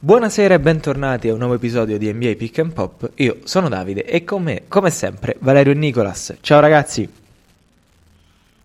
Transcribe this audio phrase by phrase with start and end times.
[0.00, 3.10] Buonasera e bentornati a un nuovo episodio di NBA Pick and Pop.
[3.16, 6.36] Io sono Davide e con me, come sempre, Valerio e Nicolas.
[6.40, 7.12] Ciao ragazzi.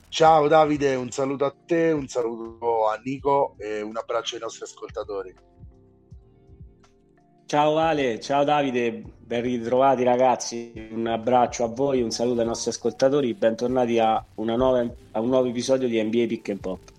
[0.10, 4.66] Ciao Davide, un saluto a te, un saluto a Nico e un abbraccio ai nostri
[4.66, 5.34] ascoltatori.
[7.48, 12.70] Ciao Ale, ciao Davide, ben ritrovati ragazzi, un abbraccio a voi, un saluto ai nostri
[12.70, 16.93] ascoltatori, bentornati a, nuova, a un nuovo episodio di NBA Pick and Pop.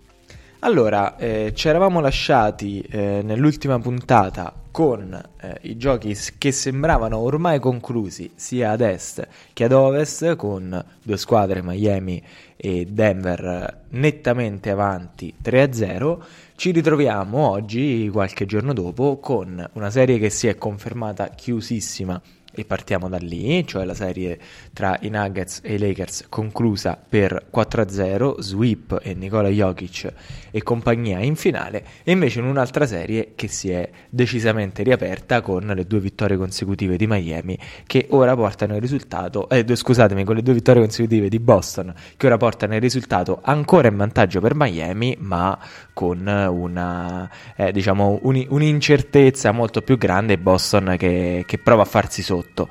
[0.64, 7.60] Allora, eh, ci eravamo lasciati eh, nell'ultima puntata con eh, i giochi che sembravano ormai
[7.60, 12.22] conclusi sia ad est che ad ovest, con due squadre, Miami
[12.56, 16.18] e Denver, nettamente avanti 3-0.
[16.56, 22.18] Ci ritroviamo oggi, qualche giorno dopo, con una serie che si è confermata chiusissima
[22.54, 24.38] e partiamo da lì, cioè la serie
[24.72, 30.12] tra i Nuggets e i Lakers conclusa per 4-0, sweep e Nikola Jokic
[30.50, 35.64] e compagnia in finale, e invece in un'altra serie che si è decisamente riaperta con
[35.64, 40.42] le due vittorie consecutive di Miami che ora portano il risultato, eh, scusatemi, con le
[40.42, 45.16] due vittorie consecutive di Boston che ora portano il risultato ancora in vantaggio per Miami,
[45.18, 45.58] ma
[45.94, 52.22] con una, eh, diciamo, un, un'incertezza molto più grande Boston che, che prova a farsi
[52.22, 52.68] sotto.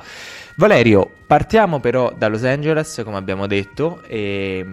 [0.56, 4.64] Valerio, partiamo però da Los Angeles, come abbiamo detto, e,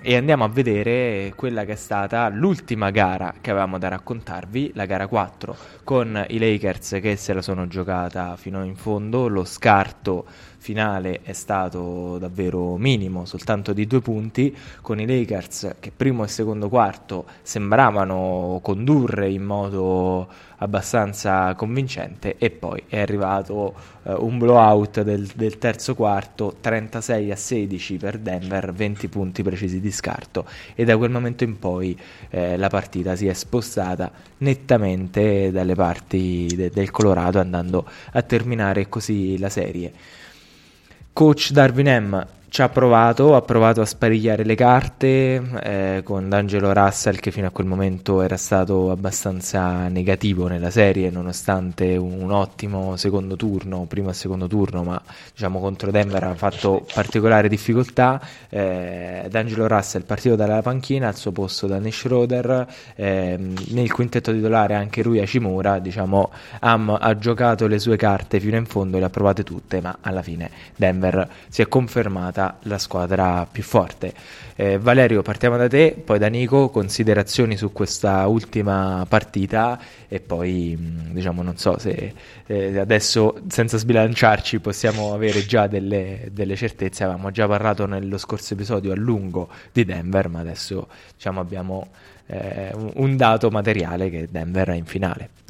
[0.00, 4.86] e, andiamo a vedere quella che è stata l'ultima gara che avevamo da raccontarvi, la
[4.86, 10.24] gara 4, con i Lakers che se la sono giocata fino in fondo, lo scarto
[10.62, 16.28] finale è stato davvero minimo, soltanto di due punti, con i Lakers che primo e
[16.28, 25.02] secondo quarto sembravano condurre in modo abbastanza convincente e poi è arrivato uh, un blowout
[25.02, 30.46] del, del, terzo quarto 36 a 16 per Denver 20 punti precisi di scarto
[30.76, 31.98] e da quel momento in poi
[32.30, 38.88] eh, la partita si è spostata nettamente dalle parti de- del Colorado andando a terminare
[38.88, 39.92] così la serie
[41.14, 46.74] Coach Darwin M ci ha provato, ha provato a sparigliare le carte eh, con D'Angelo
[46.74, 52.96] Russell che fino a quel momento era stato abbastanza negativo nella serie nonostante un, ottimo
[52.96, 55.00] secondo turno, primo e secondo turno, ma
[55.32, 58.20] diciamo contro Denver ha fatto particolare difficoltà.
[58.50, 63.38] Eh, D'Angelo Russell partito dalla panchina al suo posto Danny Schroeder, eh,
[63.68, 66.30] nel quintetto titolare anche Rui Hashimura, diciamo
[66.60, 70.20] Am ha giocato le sue carte fino in fondo, le ha provate tutte, ma alla
[70.20, 74.12] fine Denver si è confermata stata la squadra più forte.
[74.54, 80.76] Eh, Valerio, partiamo da te, poi da Nico, considerazioni su questa ultima partita e poi
[80.78, 82.12] mm, diciamo non so se
[82.46, 88.54] eh, adesso senza sbilanciarci possiamo avere già delle, delle, certezze, avevamo già parlato nello scorso
[88.54, 91.88] episodio a lungo di Denver, ma adesso diciamo abbiamo
[92.26, 95.40] eh, un dato materiale che Denver è in finale.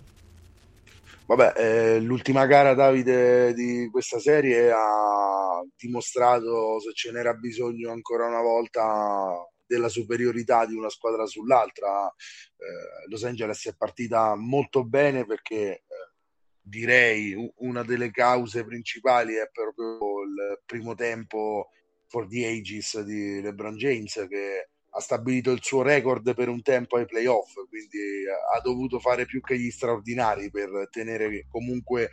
[1.27, 8.27] Vabbè, eh, l'ultima gara Davide di questa serie ha dimostrato se ce n'era bisogno ancora
[8.27, 12.07] una volta della superiorità di una squadra sull'altra.
[12.09, 15.83] Eh, Los Angeles è partita molto bene perché eh,
[16.61, 21.71] direi una delle cause principali è proprio il primo tempo
[22.09, 26.97] for the ages di LeBron James che ha stabilito il suo record per un tempo
[26.97, 32.11] ai playoff, quindi eh, ha dovuto fare più che gli straordinari per tenere comunque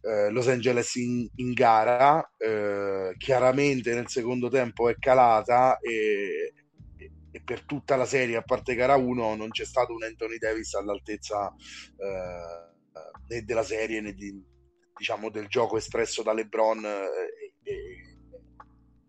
[0.00, 2.28] eh, Los Angeles in, in gara.
[2.36, 6.52] Eh, chiaramente nel secondo tempo è calata e,
[7.30, 10.74] e, per tutta la serie, a parte gara 1, non c'è stato un Anthony Davis
[10.74, 11.54] all'altezza
[11.96, 12.74] eh,
[13.28, 14.34] né della serie né di,
[14.96, 16.82] diciamo, del gioco espresso da LeBron.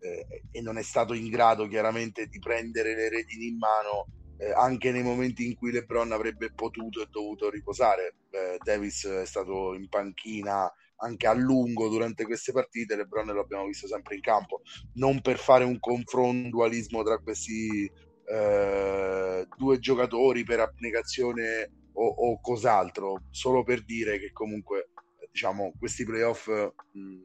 [0.00, 4.06] Eh, e, eh, non è stato in grado chiaramente di prendere le redini in mano
[4.38, 8.14] eh, anche nei momenti in cui LeBron avrebbe potuto e dovuto riposare.
[8.30, 13.66] Eh, Davis è stato in panchina anche a lungo durante queste partite, LeBron lo abbiamo
[13.66, 14.62] visto sempre in campo,
[14.94, 17.90] non per fare un confronto, dualismo tra questi
[18.30, 24.90] eh, due giocatori per abnegazione o, o, cos'altro, solo per dire che comunque
[25.30, 27.22] diciamo questi playoff mh,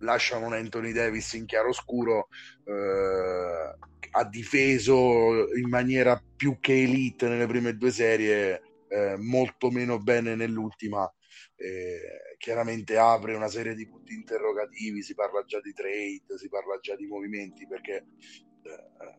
[0.00, 2.28] lasciano un Anthony Davis in chiaroscuro
[2.64, 3.74] eh,
[4.10, 10.34] ha difeso in maniera più che elite nelle prime due serie eh, molto meno bene
[10.34, 11.10] nell'ultima.
[11.54, 16.78] Eh, chiaramente apre una serie di punti interrogativi si parla già di trade si parla
[16.80, 18.04] già di movimenti perché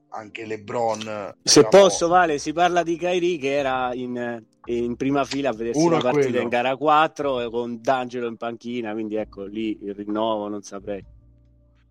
[0.10, 1.00] anche LeBron
[1.44, 5.54] se diciamo, posso Vale si parla di Kyrie che era in in prima fila a
[5.54, 6.42] vedersi Uno una partita quello.
[6.42, 11.04] in gara 4 eh, con D'Angelo in panchina, quindi ecco lì il rinnovo non saprei.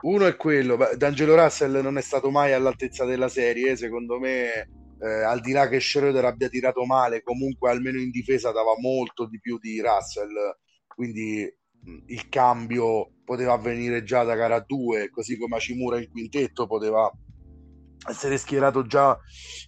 [0.02, 4.68] Uno è quello, D'Angelo Russell non è stato mai all'altezza della serie, secondo me
[5.00, 9.26] eh, al di là che Schroeder abbia tirato male, comunque almeno in difesa dava molto
[9.26, 10.34] di più di Russell,
[10.86, 11.50] quindi
[12.08, 17.10] il cambio poteva avvenire già da gara 2, così come Acimura in quintetto poteva
[18.08, 19.18] essere schierato già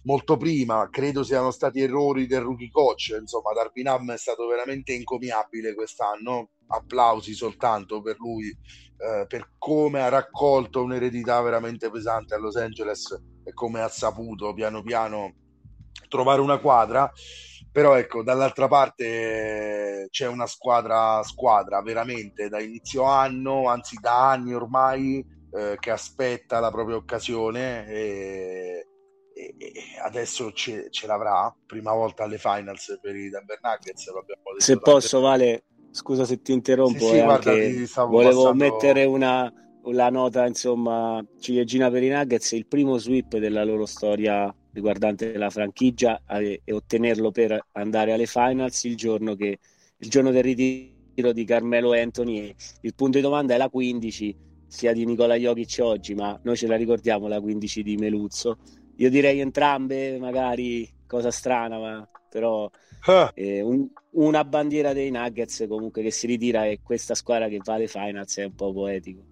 [0.03, 0.87] molto prima.
[0.89, 3.15] Credo siano stati errori del rookie coach.
[3.19, 6.49] Insomma, Darwin Ham è stato veramente incomiabile quest'anno.
[6.67, 13.11] Applausi soltanto per lui, eh, per come ha raccolto un'eredità veramente pesante a Los Angeles
[13.43, 15.33] e come ha saputo piano piano
[16.07, 17.11] trovare una quadra.
[17.71, 24.53] Però ecco, dall'altra parte c'è una squadra squadra veramente da inizio anno, anzi da anni
[24.53, 28.87] ormai, eh, che aspetta la propria occasione e,
[29.33, 29.73] e, e
[30.03, 31.53] adesso ce, ce, l'avrà.
[31.65, 34.11] Prima volta alle finals per i Denver Nuggets.
[34.57, 38.53] Se posso, Vale, scusa se ti interrompo, sì, sì, guarda, ti volevo passando...
[38.53, 39.51] mettere una,
[39.83, 45.49] la nota, insomma, ciliegina per i Nuggets, il primo sweep della loro storia riguardante la
[45.49, 49.57] franchigia e, e ottenerlo per andare alle finals il giorno, che,
[49.97, 52.53] il giorno del ritiro di Carmelo Anthony.
[52.81, 56.67] Il punto di domanda è la 15 sia di Nicola Jokic oggi, ma noi ce
[56.67, 58.59] la ricordiamo la 15 di Meluzzo.
[58.97, 62.69] Io direi entrambe, magari cosa strana, ma però
[63.07, 63.31] ah.
[63.33, 67.73] eh, un, una bandiera dei Nuggets comunque che si ritira e questa squadra che va
[67.73, 69.23] alle finals è un po' poetico.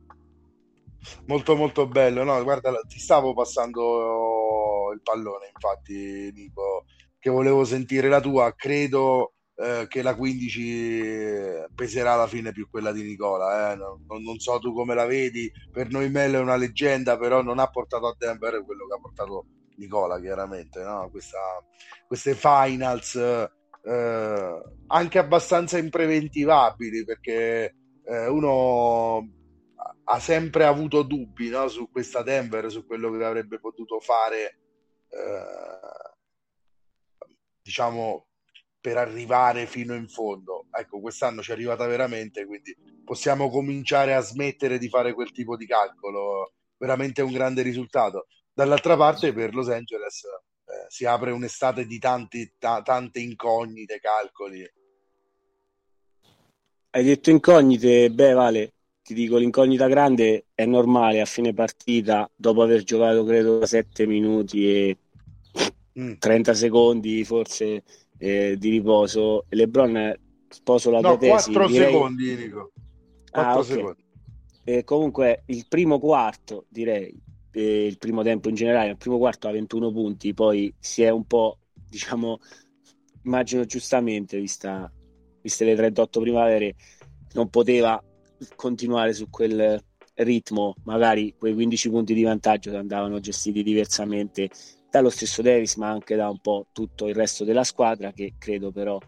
[1.28, 2.42] Molto molto bello, no?
[2.44, 6.86] Guarda, ti stavo passando il pallone, infatti, Nico,
[7.20, 12.92] che volevo sentire la tua, credo eh, che la 15 peserà alla fine più quella
[12.92, 13.72] di Nicola.
[13.72, 13.76] Eh?
[13.76, 17.58] Non, non, so tu come la vedi, per noi Mel è una leggenda, però non
[17.60, 19.46] ha portato a Denver quello che ha portato
[19.78, 20.84] Nicola, chiaramente.
[20.84, 21.10] No?
[21.10, 21.40] Questa,
[22.06, 29.28] queste finals eh, anche abbastanza impreventivabili perché eh, uno
[30.10, 31.68] ha sempre avuto dubbi no?
[31.68, 34.60] su questa Denver, su quello che avrebbe potuto fare.
[35.10, 36.16] Eh,
[37.62, 38.27] diciamo
[38.80, 40.68] per arrivare fino in fondo.
[40.72, 45.56] Ecco, quest'anno ci è arrivata veramente, quindi possiamo cominciare a smettere di fare quel tipo
[45.56, 46.54] di calcolo.
[46.78, 48.28] Veramente un grande risultato.
[48.54, 54.64] Dall'altra parte, per Los Angeles eh, si apre un'estate di tanti, ta- tante incognite, calcoli.
[56.90, 58.74] Hai detto incognite, beh, Vale,
[59.08, 64.70] ti dico l'incognita grande è normale a fine partita, dopo aver giocato credo 7 minuti
[64.70, 64.98] e
[66.00, 66.14] mm.
[66.20, 67.84] 30 secondi, forse
[68.18, 69.46] eh, di riposo.
[69.50, 70.16] Lebron
[70.50, 71.52] sposo la no, tua tesi.
[71.52, 71.92] 4 direi...
[71.92, 72.72] secondi, Nico.
[73.32, 73.76] 4 ah, okay.
[73.76, 74.06] secondi.
[74.64, 77.18] Eh, comunque il primo quarto, direi,
[77.52, 81.10] eh, il primo tempo in generale, il primo quarto ha 21 punti, poi si è
[81.10, 81.60] un po',
[81.90, 82.40] diciamo,
[83.24, 84.92] immagino giustamente, vista,
[85.42, 86.76] viste le 38 primavere,
[87.34, 88.02] non poteva
[88.56, 89.82] continuare su quel
[90.16, 94.50] ritmo, magari quei 15 punti di vantaggio andavano gestiti diversamente
[94.90, 98.72] dallo stesso Davis, ma anche da un po' tutto il resto della squadra, che credo
[98.72, 99.00] però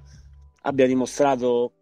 [0.62, 1.74] abbia dimostrato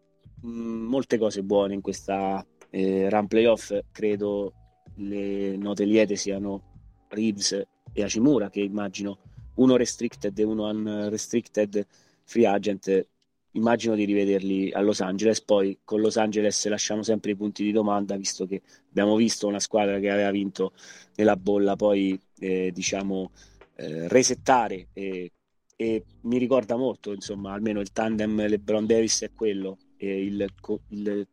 [0.41, 3.77] mh, molte cose buone in questa eh, run playoff.
[3.91, 4.53] Credo
[4.95, 7.51] le note liete siano Reeves
[7.93, 9.19] e Hashimura, che immagino
[9.55, 11.85] uno restricted e uno unrestricted
[12.23, 13.07] free agent.
[13.51, 15.41] Immagino di rivederli a Los Angeles.
[15.41, 19.59] Poi con Los Angeles lasciamo sempre i punti di domanda, visto che abbiamo visto una
[19.59, 20.73] squadra che aveva vinto
[21.15, 23.31] nella bolla, poi eh, diciamo
[23.77, 25.31] eh, resettare e,
[25.75, 30.45] e, mi ricorda molto, insomma, almeno il tandem LeBron Davis è quello, il,
[30.89, 31.27] il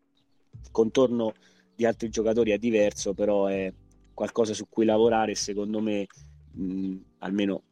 [0.70, 1.32] contorno
[1.74, 3.72] di altri giocatori è diverso, però è
[4.12, 6.06] qualcosa su cui lavorare secondo me
[6.52, 7.62] mh, almeno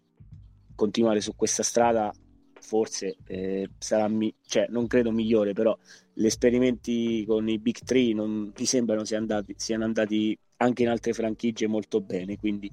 [0.74, 2.12] continuare su questa strada
[2.58, 5.76] forse eh, sarà mi- cioè non credo migliore però
[6.12, 10.88] gli esperimenti con i big three non mi sembrano siano andati, siano andati anche in
[10.88, 12.72] altre franchigie molto bene quindi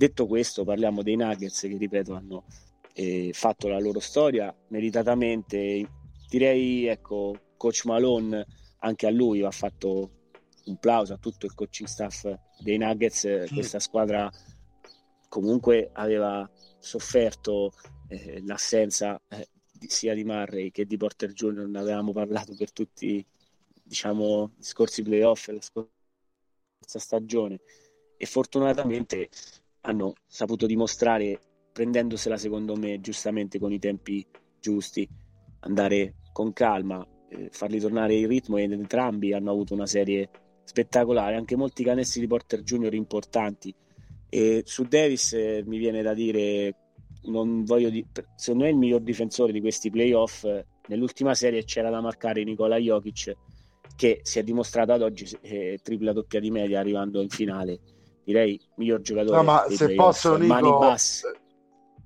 [0.00, 2.44] Detto questo, parliamo dei Nuggets che, ripeto, hanno
[2.94, 5.86] eh, fatto la loro storia meritatamente.
[6.26, 8.46] Direi, ecco, Coach Malone,
[8.78, 10.10] anche a lui va fatto
[10.64, 13.44] un plauso a tutto il coaching staff dei Nuggets.
[13.44, 13.52] Sì.
[13.52, 14.30] Questa squadra
[15.28, 17.72] comunque aveva sofferto
[18.08, 19.48] eh, l'assenza eh,
[19.86, 21.66] sia di Murray che di Porter Jr.
[21.66, 23.22] Ne avevamo parlato per tutti
[23.82, 25.99] diciamo, gli scorsi playoff la scorsa
[26.98, 27.60] stagione
[28.16, 29.28] e fortunatamente
[29.82, 31.40] hanno saputo dimostrare,
[31.72, 34.26] prendendosela secondo me giustamente con i tempi
[34.60, 35.08] giusti,
[35.60, 40.28] andare con calma, eh, farli tornare in ritmo ed entrambi hanno avuto una serie
[40.64, 43.74] spettacolare, anche molti canestri di Porter Junior importanti.
[44.28, 46.74] E su Davis eh, mi viene da dire,
[47.24, 48.06] non voglio di-
[48.36, 50.46] secondo me il miglior difensore di questi playoff.
[50.88, 53.32] Nell'ultima serie c'era da marcare Nicola Jokic,
[54.00, 57.80] che si è dimostrato ad oggi eh, tripla doppia di media arrivando in finale
[58.24, 59.36] direi miglior giocatore.
[59.36, 60.94] No, ma se posso, Nico,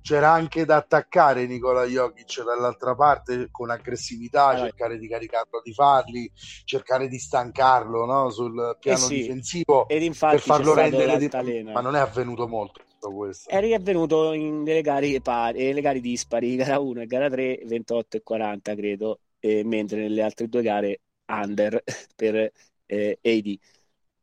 [0.01, 5.73] c'era anche da attaccare Nicola Jokic dall'altra parte con aggressività, allora, cercare di caricarlo di
[5.73, 6.29] farli,
[6.65, 8.29] cercare di stancarlo no?
[8.29, 9.15] sul piano eh sì.
[9.15, 11.29] difensivo Ed per farlo rendere di...
[11.63, 13.49] ma non è avvenuto molto questo.
[13.49, 18.17] È riavvenuto in delle gare, pari, le gare dispari, gara 1 e gara 3, 28
[18.17, 21.83] e 40 credo, e mentre nelle altre due gare under
[22.15, 22.51] per
[22.85, 23.57] eh, AD.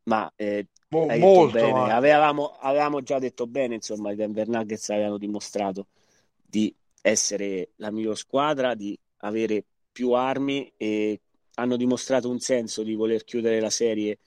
[0.05, 1.91] Ma eh, Mo- molto bene.
[1.91, 5.87] Avevamo, avevamo, già detto bene, insomma, i Denver Nuggets avevano dimostrato
[6.35, 11.21] di essere la miglior squadra, di avere più armi e
[11.55, 14.19] hanno dimostrato un senso di voler chiudere la serie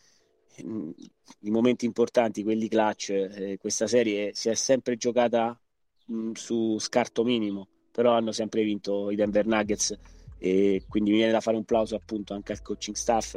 [0.58, 3.10] i momenti importanti, quelli clutch.
[3.10, 5.60] Eh, questa serie si è sempre giocata
[6.06, 9.98] mh, su scarto minimo, però hanno sempre vinto i Denver Nuggets
[10.46, 13.36] e quindi mi viene da fare un plauso appunto anche al coaching staff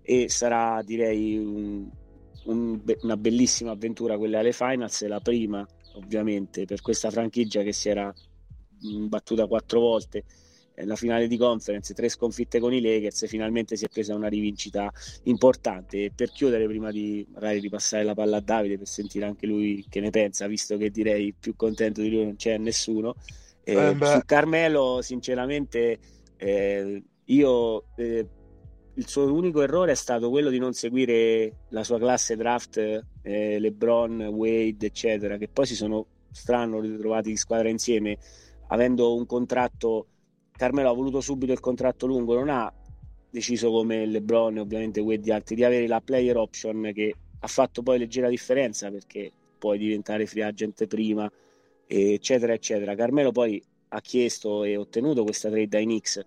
[0.00, 1.86] e sarà direi un,
[2.44, 7.90] un, una bellissima avventura quella alle finals, la prima ovviamente per questa franchigia che si
[7.90, 10.24] era mm, battuta quattro volte
[10.76, 14.92] la finale di conference, tre sconfitte con i Lakers, finalmente si è presa una rivincita
[15.24, 16.04] importante.
[16.04, 19.86] E per chiudere, prima di magari ripassare la palla a Davide per sentire anche lui
[19.88, 23.14] che ne pensa, visto che direi più contento di lui non c'è nessuno.
[23.64, 25.98] Eh, eh su Carmelo, sinceramente,
[26.36, 28.28] eh, io eh,
[28.94, 32.78] il suo unico errore è stato quello di non seguire la sua classe draft,
[33.22, 38.18] eh, LeBron, Wade, eccetera, che poi si sono strano ritrovati di squadra insieme,
[38.68, 40.06] avendo un contratto.
[40.52, 42.72] Carmelo ha voluto subito il contratto lungo, non ha
[43.28, 47.46] deciso come LeBron e ovviamente Wade e altri di avere la player option che ha
[47.46, 51.30] fatto poi leggera differenza perché puoi diventare free agent prima,
[51.86, 52.94] eccetera, eccetera.
[52.94, 53.62] Carmelo poi
[53.96, 56.20] ha chiesto e ottenuto questa trade dai Knicks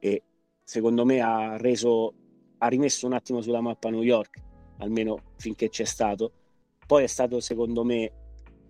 [0.00, 0.22] e
[0.64, 2.14] secondo me ha reso
[2.58, 4.40] ha rimesso un attimo sulla mappa New York
[4.78, 6.32] almeno finché c'è stato.
[6.86, 8.10] Poi è stato secondo me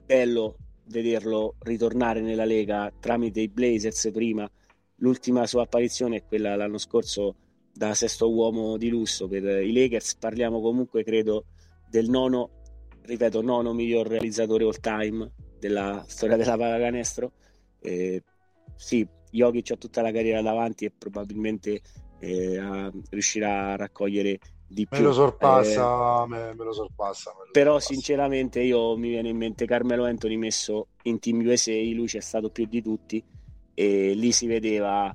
[0.04, 4.48] bello vederlo ritornare nella Lega tramite i Blazers prima.
[4.96, 7.34] L'ultima sua apparizione è quella l'anno scorso
[7.72, 9.28] da sesto uomo di lusso.
[9.28, 11.46] Per i Lakers parliamo comunque credo
[11.88, 12.60] del nono
[13.04, 17.32] ripeto nono miglior realizzatore all time della storia della pallacanestro.
[17.80, 18.22] Eh,
[18.74, 21.80] sì Jokic ha tutta la carriera davanti e probabilmente
[22.18, 24.38] eh, riuscirà a raccogliere
[24.68, 24.98] di più.
[24.98, 27.30] Me lo sorpassa, eh, me, me, lo sorpassa.
[27.30, 27.94] Me lo però sorpassa.
[27.94, 32.50] sinceramente io mi viene in mente Carmelo Anthony messo in Team USA, lui c'è stato
[32.50, 33.22] più di tutti
[33.74, 35.14] e lì si vedeva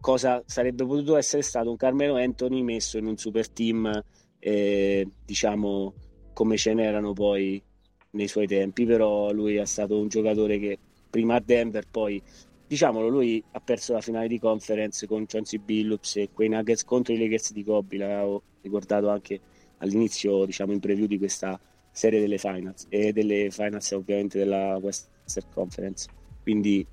[0.00, 4.02] cosa sarebbe potuto essere stato un Carmelo Anthony messo in un super team,
[4.38, 5.94] eh, diciamo
[6.32, 7.62] come ce n'erano poi
[8.10, 10.78] nei suoi tempi, però lui è stato un giocatore che
[11.10, 12.22] prima a Denver, poi
[12.68, 17.14] diciamolo, lui ha perso la finale di conference con Chauncey Billups e quei Nuggets contro
[17.14, 19.40] i Lakers di Kobe, l'avevo ricordato anche
[19.78, 21.58] all'inizio, diciamo, in preview di questa
[21.90, 26.08] serie delle finals e delle finals ovviamente della Western Conference.
[26.42, 26.86] Quindi,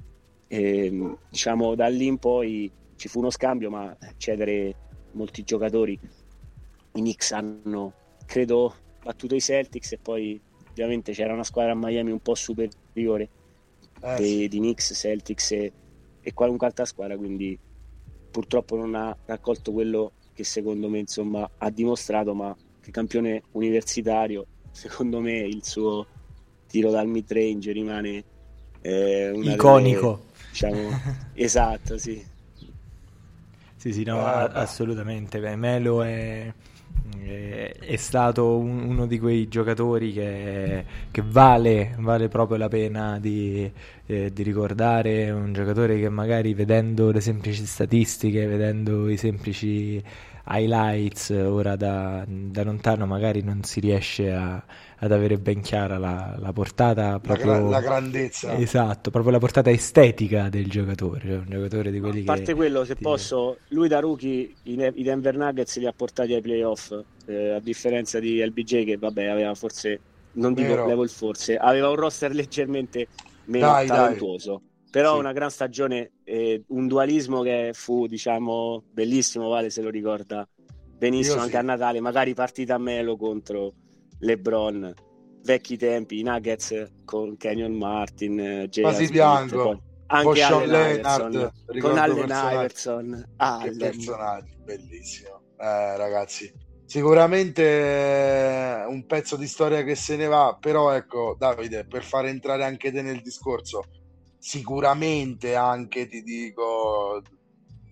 [0.48, 4.76] ehm, diciamo, da lì in poi ci fu uno scambio, ma cedere
[5.12, 6.00] molti giocatori.
[6.94, 7.94] I Knicks hanno,
[8.26, 10.40] credo, battuto i Celtics e poi
[10.70, 13.30] ovviamente c'era una squadra a Miami un po' superiore
[14.06, 14.48] eh, dei, sì.
[14.48, 15.74] di Knicks, Celtics e,
[16.22, 17.58] e, qualunque altra squadra, quindi
[18.32, 24.46] purtroppo non ha raccolto quello che secondo me insomma, ha dimostrato, ma che campione universitario,
[24.72, 26.06] secondo me il suo
[26.68, 28.24] tiro dal mid range rimane
[28.82, 30.26] eh, iconico.
[30.26, 30.90] Delle, diciamo,
[31.34, 32.34] esatto, sì.
[33.78, 35.40] Sì, sì, no, ah, assolutamente.
[35.40, 36.52] Beh, Melo è
[37.26, 43.70] è stato uno di quei giocatori che, che vale, vale, proprio la pena di,
[44.06, 50.02] eh, di, ricordare, un giocatore che magari vedendo le semplici statistiche, vedendo i semplici
[50.48, 54.64] highlights ora da, da lontano magari non si riesce a,
[54.98, 58.58] ad avere ben chiara la, la portata proprio la, gra- la, grandezza.
[58.58, 62.54] Esatto proprio la portata estetica del giocatore cioè un giocatore di quelli a parte che
[62.54, 63.02] quello se ti...
[63.02, 67.60] posso lui da rookie i, i Denver Nuggets li ha portati ai playoff eh, a
[67.60, 70.00] differenza di LBJ che vabbè aveva forse
[70.34, 70.88] non dico Vero.
[70.88, 73.08] level forse aveva un roster leggermente
[73.46, 74.62] meno dai, talentuoso.
[74.62, 75.20] dai però sì.
[75.20, 80.48] una gran stagione, eh, un dualismo che fu diciamo bellissimo, Vale se lo ricorda
[80.98, 81.58] benissimo Io anche sì.
[81.58, 83.74] a Natale, magari partita a Melo contro
[84.20, 84.94] LeBron,
[85.44, 89.64] vecchi tempi, i Nuggets con Canyon Martin, Quasi bianco.
[89.64, 93.78] Poi, anche Allen Leonard, con Allen Iverson, Allen.
[93.78, 95.42] personaggi, bellissimo.
[95.58, 96.50] Eh, ragazzi,
[96.86, 102.64] sicuramente un pezzo di storia che se ne va, però ecco Davide, per far entrare
[102.64, 103.84] anche te nel discorso,
[104.46, 107.20] sicuramente anche ti dico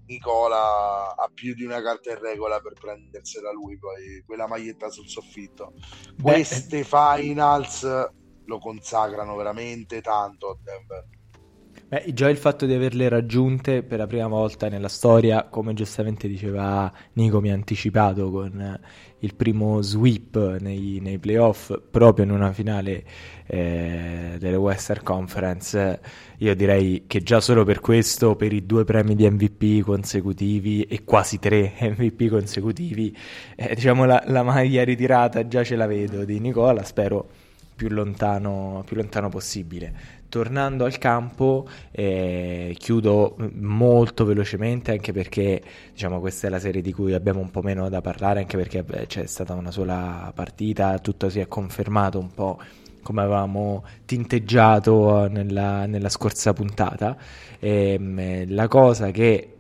[0.06, 5.08] Nicola ha più di una carta in regola per prendersela lui poi quella maglietta sul
[5.08, 5.74] soffitto
[6.16, 6.22] Beh.
[6.22, 7.84] queste finals
[8.46, 11.08] lo consacrano veramente tanto a Denver.
[11.94, 16.28] Beh, già il fatto di averle raggiunte per la prima volta nella storia, come giustamente
[16.28, 18.80] diceva Nico, mi ha anticipato con
[19.20, 23.04] il primo sweep nei, nei playoff, proprio in una finale
[23.46, 26.00] eh, delle Western Conference.
[26.40, 31.04] Io direi che già solo per questo, per i due premi di MVP consecutivi e
[31.04, 33.16] quasi tre MVP consecutivi,
[33.56, 37.30] eh, diciamo la, la maglia ritirata già ce la vedo di Nicola, spero
[37.76, 45.62] più lontano, più lontano possibile tornando al campo, eh, chiudo molto velocemente anche perché
[45.92, 48.82] diciamo, questa è la serie di cui abbiamo un po' meno da parlare, anche perché
[48.82, 52.60] beh, c'è stata una sola partita, tutto si è confermato un po'
[53.04, 57.16] come avevamo tinteggiato nella, nella scorsa puntata.
[57.60, 59.53] E, ehm, la cosa che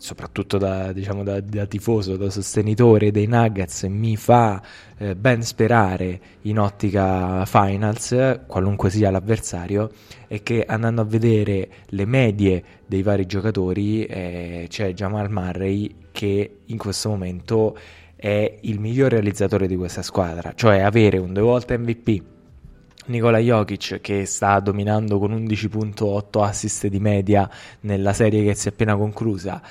[0.00, 4.60] soprattutto da, diciamo, da, da, tifoso, da sostenitore dei Nuggets, mi fa
[4.98, 9.90] eh, ben sperare in ottica finals, qualunque sia l'avversario,
[10.26, 16.56] è che andando a vedere le medie dei vari giocatori eh, c'è Jamal Murray che
[16.64, 17.76] in questo momento
[18.16, 22.22] è il miglior realizzatore di questa squadra, cioè avere un due volte MVP.
[23.06, 27.48] Nikola Jokic che sta dominando con 11.8 assist di media
[27.80, 29.62] nella serie che si è appena conclusa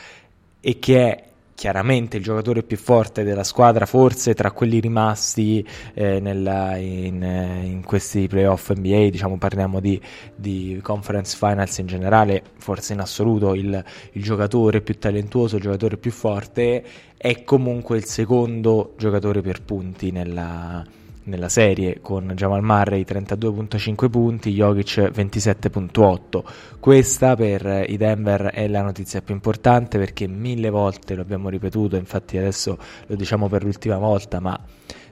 [0.60, 1.24] e che è
[1.60, 7.66] chiaramente il giocatore più forte della squadra, forse tra quelli rimasti eh, nella, in, eh,
[7.66, 10.00] in, questi playoff NBA, diciamo parliamo di,
[10.34, 13.84] di, conference finals in generale, forse in assoluto il,
[14.14, 16.82] il giocatore più talentuoso, il giocatore più forte,
[17.18, 20.82] è comunque il secondo giocatore per punti nella,
[21.24, 26.44] nella serie con Jamal Murray 32.5 punti, Jokic 27.8.
[26.80, 31.96] Questa per i Denver è la notizia più importante perché mille volte lo abbiamo ripetuto,
[31.96, 34.60] infatti adesso lo diciamo per l'ultima volta, ma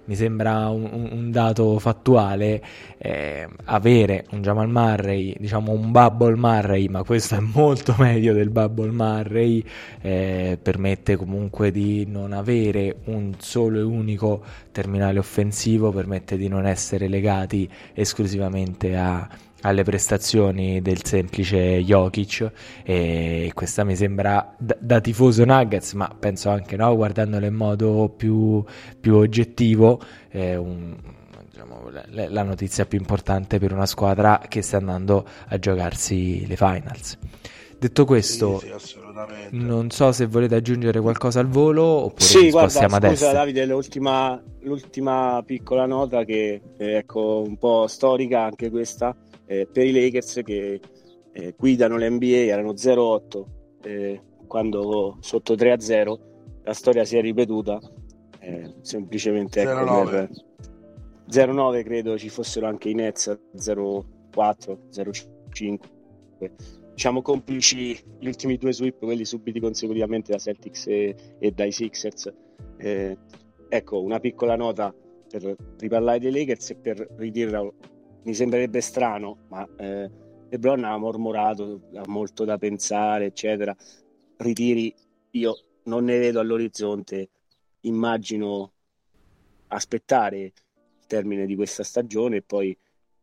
[0.07, 2.61] mi sembra un, un dato fattuale
[2.97, 8.49] eh, avere un Jamal Murray, diciamo un Bubble Murray, ma questo è molto meglio del
[8.49, 9.63] Bubble Murray,
[10.01, 16.65] eh, permette comunque di non avere un solo e unico terminale offensivo, permette di non
[16.65, 19.27] essere legati esclusivamente a
[19.67, 22.51] alle prestazioni del semplice Jokic
[22.83, 28.13] e questa mi sembra da, da tifoso Nuggets ma penso anche no, guardandolo in modo
[28.15, 28.63] più,
[28.99, 30.95] più oggettivo eh, un,
[31.49, 36.55] diciamo, la, la, notizia più importante per una squadra che sta andando a giocarsi le
[36.55, 37.17] finals.
[37.79, 38.97] Detto questo sì, sì,
[39.51, 45.43] non so se volete aggiungere qualcosa al volo oppure sì, guarda, scusa Davide l'ultima, l'ultima
[45.45, 49.15] piccola nota che è ecco, un po' storica anche questa
[49.47, 50.79] eh, per i Lakers che
[51.31, 53.43] eh, guidano l'NBA erano 0-8
[53.83, 56.19] eh, quando sotto 3-0
[56.63, 57.79] la storia si è ripetuta
[58.39, 60.29] eh, semplicemente ecco, 0-9.
[61.29, 64.03] 0-9 credo ci fossero anche i Nets 0-4
[64.35, 65.77] 0-5
[66.93, 72.33] diciamo complici gli ultimi due sweep quelli subiti consecutivamente da Celtics e, e dai Sixers
[72.77, 73.17] eh,
[73.69, 74.93] ecco una piccola nota
[75.29, 77.69] per riparlare dei Lakers e per ridirla
[78.23, 80.09] mi sembrerebbe strano, ma eh,
[80.49, 83.75] LeBron ha mormorato, ha molto da pensare, eccetera.
[84.37, 84.93] Ritiri,
[85.31, 87.29] io non ne vedo all'orizzonte,
[87.81, 88.71] immagino
[89.67, 90.53] aspettare il
[91.07, 92.77] termine di questa stagione e poi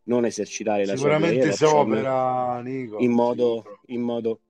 [0.05, 1.53] non esercitare la sua carriera.
[1.53, 2.99] Sicuramente si opera, Nico.
[2.99, 4.41] In modo, in modo...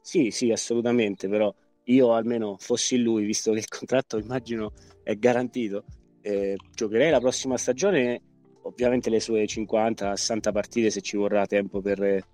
[0.00, 4.72] Sì, sì, assolutamente, però io almeno fossi lui, visto che il contratto immagino
[5.02, 5.84] è garantito,
[6.22, 8.22] eh, giocherei la prossima stagione
[8.68, 12.24] ovviamente le sue 50-60 partite se ci vorrà tempo per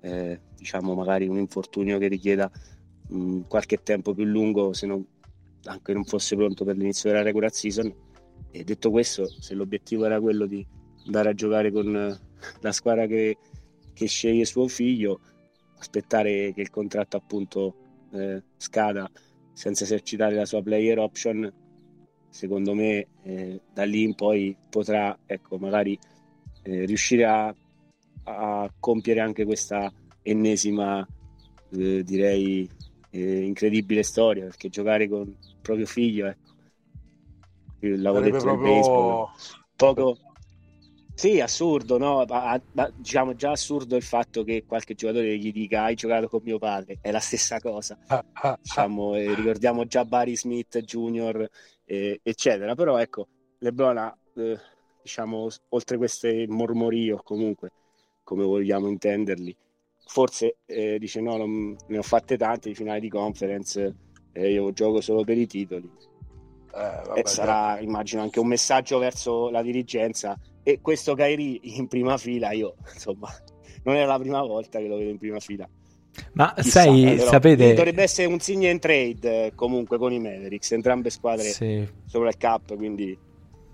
[0.00, 2.50] eh, diciamo magari un infortunio che richieda
[3.08, 5.04] mh, qualche tempo più lungo se non,
[5.64, 7.92] anche non fosse pronto per l'inizio della regular season.
[8.50, 10.64] E detto questo se l'obiettivo era quello di
[11.06, 12.18] andare a giocare con
[12.60, 13.36] la squadra che,
[13.92, 15.20] che sceglie suo figlio
[15.78, 17.74] aspettare che il contratto appunto
[18.12, 19.10] eh, scada
[19.52, 21.52] senza esercitare la sua player option
[22.34, 25.96] secondo me eh, da lì in poi potrà ecco, magari
[26.62, 27.54] eh, riuscire a,
[28.24, 31.06] a, compiere anche questa ennesima
[31.70, 32.68] eh, direi
[33.10, 36.52] eh, incredibile storia perché giocare con il proprio figlio ecco
[37.78, 38.72] l'avevo detto proprio...
[38.74, 39.28] baseball
[39.76, 40.18] poco
[41.16, 42.24] sì, assurdo, no?
[42.26, 46.40] Ma, ma, diciamo già assurdo il fatto che qualche giocatore gli dica hai giocato con
[46.42, 47.96] mio padre, è la stessa cosa.
[48.60, 51.48] diciamo, ricordiamo già Barry Smith Jr.,
[51.84, 52.74] eh, eccetera.
[52.74, 54.58] Però ecco, LeBron ha, eh,
[55.02, 57.70] diciamo, oltre queste mormorio, comunque,
[58.22, 59.56] come vogliamo intenderli,
[60.06, 63.94] forse eh, dice no, non, ne ho fatte tante di finali di conference,
[64.32, 65.90] eh, io gioco solo per i titoli.
[66.74, 71.86] Eh, vabbè, e sarà, immagino, anche un messaggio verso la dirigenza e questo Kairi in
[71.86, 73.28] prima fila, io insomma,
[73.84, 75.68] non è la prima volta che lo vedo in prima fila.
[76.32, 77.74] Ma Chissà, sai, però, sapete...
[77.74, 81.86] Dovrebbe essere un sign and trade comunque con i Mavericks, entrambe squadre sì.
[82.06, 83.16] sopra il cap, quindi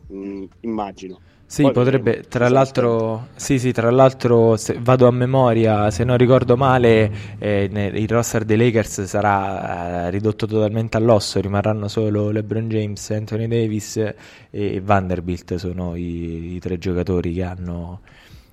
[0.09, 1.21] mh, mm, immagino.
[1.51, 6.57] Sì, Poi potrebbe, tra l'altro, sì, sì, tra l'altro vado a memoria, se non ricordo
[6.57, 13.11] male, eh, il roster dei Lakers sarà eh, ridotto totalmente all'osso, rimarranno solo LeBron James,
[13.11, 14.15] Anthony Davis
[14.49, 18.01] e Vanderbilt, sono i, i tre giocatori che hanno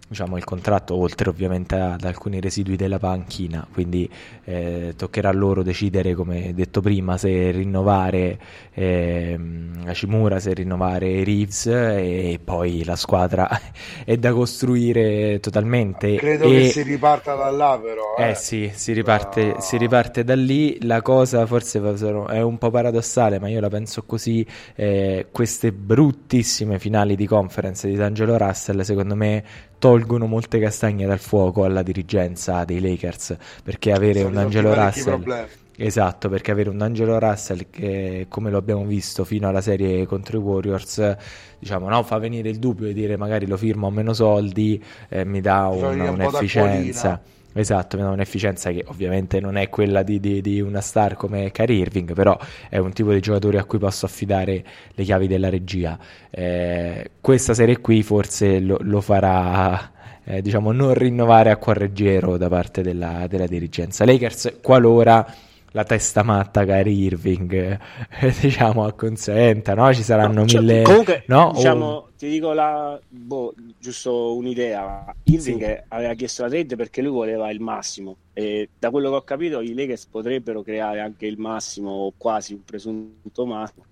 [0.08, 4.10] diciamo, il contratto, oltre ovviamente ad alcuni residui della panchina, quindi
[4.46, 8.40] eh, toccherà a loro decidere, come detto prima, se rinnovare
[8.74, 9.38] eh,
[9.86, 13.50] Hashimura, se rinnovare Reeves e poi la squadra
[14.06, 16.16] è da costruire totalmente.
[16.16, 16.50] Credo e...
[16.50, 18.16] che si riparta da là però.
[18.18, 19.60] Eh, eh sì, si riparte, ah.
[19.60, 21.82] si riparte, da lì, la cosa forse
[22.30, 27.88] è un po' paradossale, ma io la penso così, eh, queste bruttissime finali di conference
[27.88, 29.44] di D'Angelo Russell secondo me
[29.80, 36.30] tolgono molte castagne dal fuoco alla dirigenza dei Lakers perché avere un Angelo Russell esatto
[36.30, 40.42] perché avere un Angelo Russell che come lo abbiamo visto fino alla serie contro i
[40.42, 41.16] Warriors
[41.60, 45.24] diciamo no fa venire il dubbio di dire magari lo firmo a meno soldi eh,
[45.24, 47.22] mi dà un, un'efficienza
[47.60, 52.14] Esatto, un'efficienza che ovviamente non è quella di, di, di, una star come Kyrie Irving,
[52.14, 52.38] però
[52.70, 55.98] è un tipo di giocatore a cui posso affidare le chiavi della regia.
[56.30, 59.92] Eh, questa serie qui forse lo, lo farà,
[60.24, 64.06] eh, diciamo, non rinnovare a cuor leggero da parte della, della dirigenza.
[64.06, 65.26] Lakers, qualora
[65.72, 69.94] la testa matta Kyrie Irving eh, diciamo acconsenta no?
[69.94, 71.52] ci saranno no, cioè, mille comunque no?
[71.54, 72.10] diciamo o...
[72.18, 75.84] ti dico la boh, giusto un'idea Irving sì.
[75.90, 79.60] aveva chiesto la trade perché lui voleva il massimo e da quello che ho capito
[79.62, 83.86] i Lakers potrebbero creare anche il massimo o quasi un presunto massimo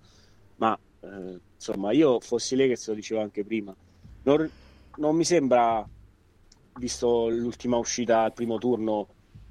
[0.58, 3.76] ma eh, insomma io fossi Lakers lo dicevo anche prima
[4.24, 4.50] non,
[4.96, 5.86] non mi sembra
[6.78, 9.08] visto l'ultima uscita al primo turno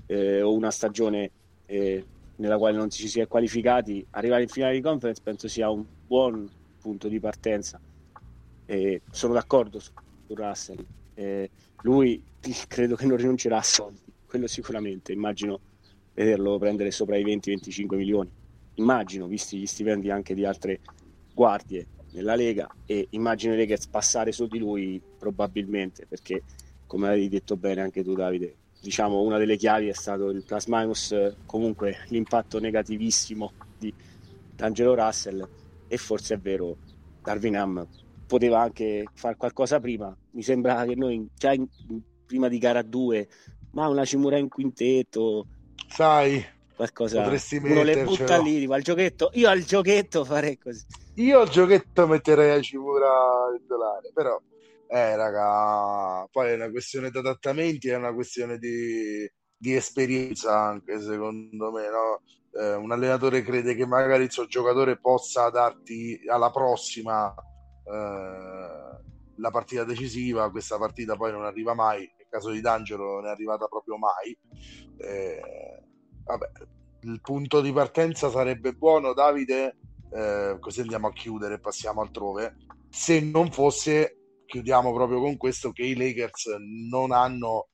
[0.07, 1.31] eh, o una stagione
[1.67, 2.05] eh,
[2.37, 5.85] nella quale non ci si è qualificati, arrivare in finale di conference penso sia un
[6.07, 6.49] buon
[6.81, 7.81] punto di partenza.
[8.67, 9.93] E sono d'accordo su,
[10.29, 10.85] Russell.
[11.15, 11.51] E
[11.83, 12.23] lui
[12.69, 15.13] credo che non rinuncerà a soldi, quello sicuramente.
[15.13, 15.61] Immagino
[16.15, 18.31] vederlo prendere sopra i 20-25 milioni.
[18.75, 20.81] Immagino, visti gli stipendi anche di altre
[21.33, 26.43] guardie nella Lega, e immagino che passare su di lui probabilmente, perché
[26.87, 30.67] come avevi detto bene anche tu Davide, diciamo una delle chiavi è stato il plus
[30.67, 33.93] minus comunque l'impatto negativissimo di
[34.55, 35.49] D'Angelo Russell.
[35.89, 36.77] E forse è vero
[37.23, 37.87] Darwin Ham
[38.27, 40.15] poteva anche fare qualcosa prima.
[40.33, 41.67] Mi sembra che noi già in,
[42.27, 43.29] prima di gara 2
[43.71, 45.47] ma una Cimura in quintetto
[45.89, 46.45] sai
[46.77, 50.85] qualcosa potresti uno le butta lì va al giochetto io al giochetto farei così.
[51.15, 53.09] Io al giochetto metterei a Cimura
[53.55, 54.41] il dolare però
[54.89, 61.01] eh, raga, poi è una questione di adattamenti, è una questione di, di esperienza anche,
[61.01, 62.23] secondo me, no?
[62.61, 67.35] eh, un allenatore crede che magari il suo giocatore possa darti alla prossima
[67.85, 69.03] eh,
[69.37, 73.31] la partita decisiva, questa partita poi non arriva mai, nel caso di D'Angelo non è
[73.31, 74.37] arrivata proprio mai.
[74.97, 75.41] Eh,
[76.25, 76.51] vabbè,
[77.03, 79.77] il punto di partenza sarebbe buono, Davide,
[80.13, 82.57] eh, così andiamo a chiudere e passiamo altrove,
[82.89, 84.24] se non fosse
[84.55, 86.47] chiudiamo proprio con questo che i Lakers
[86.91, 87.71] non hanno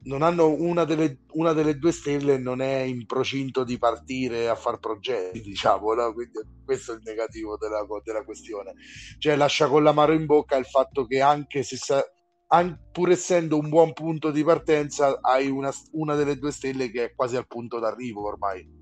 [0.00, 4.54] non hanno una delle, una delle due stelle non è in procinto di partire a
[4.54, 6.12] far progetti diciamo no?
[6.12, 8.74] quindi questo è il negativo della, della questione.
[9.18, 12.04] Cioè lascia con l'amaro in bocca il fatto che anche se sa,
[12.48, 17.04] an, pur essendo un buon punto di partenza hai una, una delle due stelle che
[17.04, 18.76] è quasi al punto d'arrivo ormai.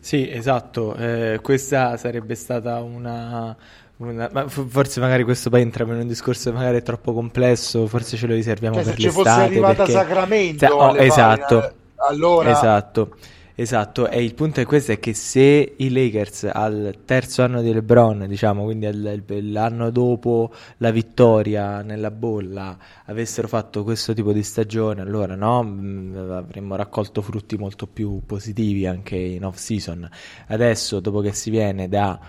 [0.00, 3.56] Sì, esatto, eh, questa sarebbe stata una,
[3.98, 8.26] una, ma forse magari questo poi entriamo in un discorso magari troppo complesso, forse ce
[8.26, 9.14] lo riserviamo cioè, per l'estate.
[9.14, 9.92] Se fosse arrivata perché...
[9.92, 12.50] Sacramento, cioè, oh, esatto, pagine, allora...
[12.50, 13.16] esatto.
[13.58, 17.72] Esatto, e il punto è questo, è che se i Lakers al terzo anno di
[17.72, 24.42] LeBron, diciamo, quindi al, l'anno dopo la vittoria nella bolla, avessero fatto questo tipo di
[24.42, 30.06] stagione, allora no, mm, avremmo raccolto frutti molto più positivi anche in off season.
[30.48, 32.20] Adesso, dopo che si viene da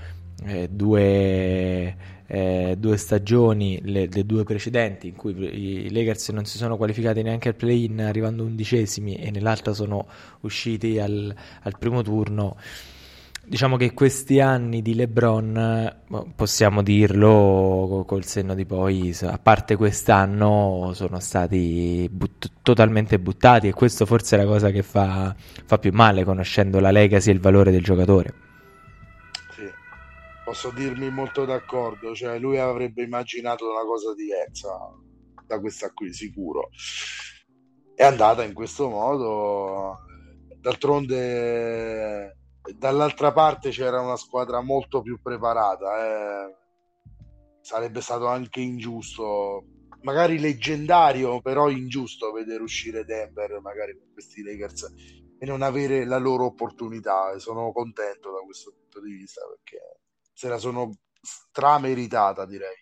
[0.45, 1.95] eh, due,
[2.27, 7.21] eh, due, stagioni, le, le, due precedenti, in cui i Lakers non si sono qualificati
[7.21, 10.05] neanche al play-in arrivando undicesimi e nell'altra sono
[10.41, 12.55] usciti al, al primo turno.
[13.49, 19.77] Diciamo che questi anni di LeBron, boh, possiamo dirlo col senno di poi, a parte
[19.77, 25.33] quest'anno, sono stati but- totalmente buttati e questo forse è la cosa che fa,
[25.65, 28.33] fa più male conoscendo la legacy e il valore del giocatore.
[30.47, 34.69] Posso dirmi molto d'accordo, cioè lui avrebbe immaginato una cosa diversa
[35.45, 36.69] da questa qui, sicuro.
[37.93, 39.97] È andata in questo modo,
[40.61, 42.37] d'altronde
[42.77, 46.55] dall'altra parte c'era una squadra molto più preparata, eh.
[47.59, 49.65] sarebbe stato anche ingiusto,
[50.03, 54.93] magari leggendario, però ingiusto vedere uscire Denver magari con questi Lakers
[55.39, 57.37] e non avere la loro opportunità.
[57.37, 59.96] Sono contento da questo punto di vista perché
[60.37, 62.75] se la sono strameritata, direi.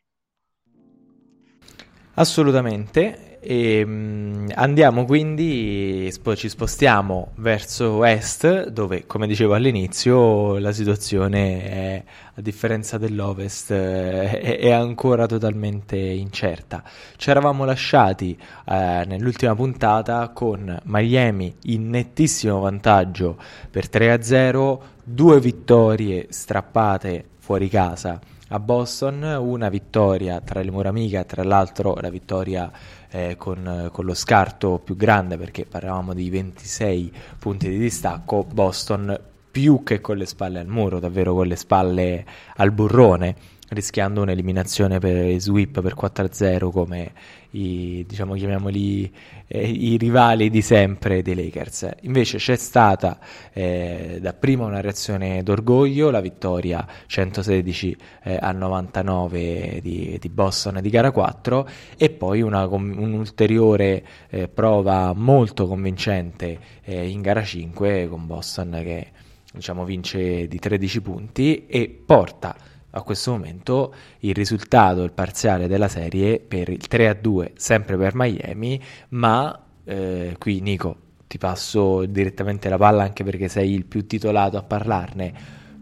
[2.15, 3.39] Assolutamente.
[3.39, 11.63] E, um, andiamo quindi, poi ci spostiamo verso est, dove, come dicevo all'inizio, la situazione
[11.63, 16.83] è, a differenza dell'ovest, è, è ancora totalmente incerta.
[17.15, 23.37] Ci eravamo lasciati eh, nell'ultima puntata con Miami in nettissimo vantaggio
[23.69, 28.19] per 3-0, due vittorie strappate fuori casa.
[28.47, 30.91] A Boston, una vittoria tra le mura
[31.25, 32.71] tra l'altro la vittoria
[33.11, 39.15] eh, con, con, lo scarto più grande perché parlavamo di 26 punti di distacco, Boston
[39.51, 43.35] più che con le spalle al muro, davvero con le spalle al burrone
[43.69, 47.11] rischiando un'eliminazione per sweep per 4-0 come
[47.51, 49.11] i, diciamo, chiamiamoli
[49.47, 51.89] eh, i rivali di sempre dei Lakers.
[52.01, 53.17] Invece c'è stata
[53.53, 60.89] eh, dapprima una reazione d'orgoglio, la vittoria 116 eh, a 99 di, di, Boston di
[60.89, 68.27] gara 4 e poi una, un'ulteriore eh, prova molto convincente eh, in gara 5 con
[68.27, 69.07] Boston che
[69.53, 75.89] diciamo, vince di 13 punti e porta a questo momento il risultato, il parziale della
[75.89, 82.77] serie per il 3-2 sempre per Miami, ma eh, qui Nico ti passo direttamente la
[82.77, 85.33] palla anche perché sei il più titolato a parlarne.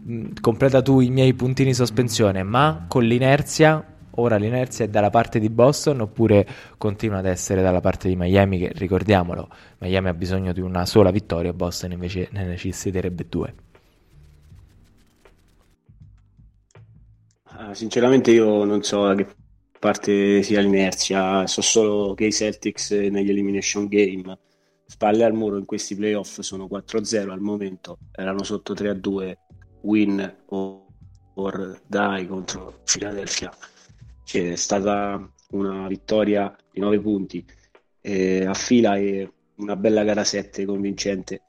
[0.08, 3.84] Mm, completa tu i miei puntini sospensione, ma con l'inerzia
[4.16, 6.46] ora l'inerzia è dalla parte di Boston oppure
[6.78, 9.48] continua ad essere dalla parte di Miami che ricordiamolo
[9.78, 13.54] Miami ha bisogno di una sola vittoria Boston invece ne necessiterebbe due
[17.74, 19.26] sinceramente io non so da che
[19.78, 24.38] parte sia l'inerzia, so solo che i Celtics negli elimination game
[24.86, 29.34] spalle al muro in questi playoff sono 4-0 al momento, erano sotto 3-2
[29.82, 30.82] win or,
[31.34, 33.52] or die contro Philadelphia.
[34.24, 37.44] C'è stata una vittoria di 9 punti
[38.00, 41.42] eh, a fila e una bella gara 7 convincente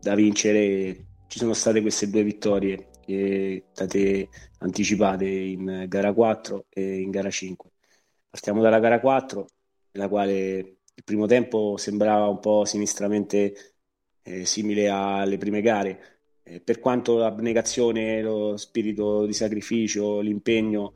[0.00, 1.06] da vincere.
[1.26, 7.30] Ci sono state queste due vittorie che state anticipate in gara 4 e in gara
[7.30, 7.70] 5.
[8.30, 9.46] Partiamo dalla gara 4,
[9.92, 10.32] nella quale
[10.94, 13.54] il primo tempo sembrava un po' sinistramente
[14.22, 16.20] eh, simile alle prime gare.
[16.42, 20.94] Eh, per quanto l'abnegazione, lo spirito di sacrificio, l'impegno,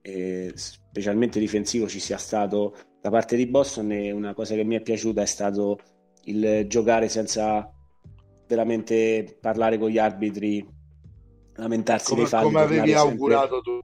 [0.00, 4.76] eh, specialmente difensivo, ci sia stato da parte di Boston, e una cosa che mi
[4.76, 5.78] è piaciuta è stato
[6.24, 7.72] il giocare senza
[8.46, 10.66] veramente parlare con gli arbitri
[11.58, 12.44] lamentarsi come, dei falli.
[12.44, 13.78] Come avevi augurato tu.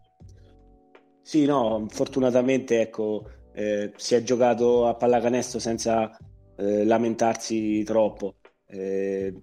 [1.20, 6.16] Sì, no, fortunatamente ecco, eh, si è giocato a pallacanestro senza
[6.56, 8.36] eh, lamentarsi troppo.
[8.66, 9.34] Eh,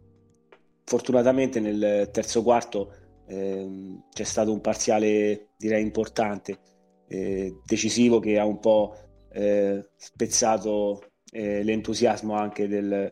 [0.84, 2.94] fortunatamente nel terzo quarto
[3.28, 6.60] ehm, c'è stato un parziale direi importante,
[7.08, 8.96] eh, decisivo che ha un po'
[9.32, 13.12] eh, spezzato eh, l'entusiasmo anche del,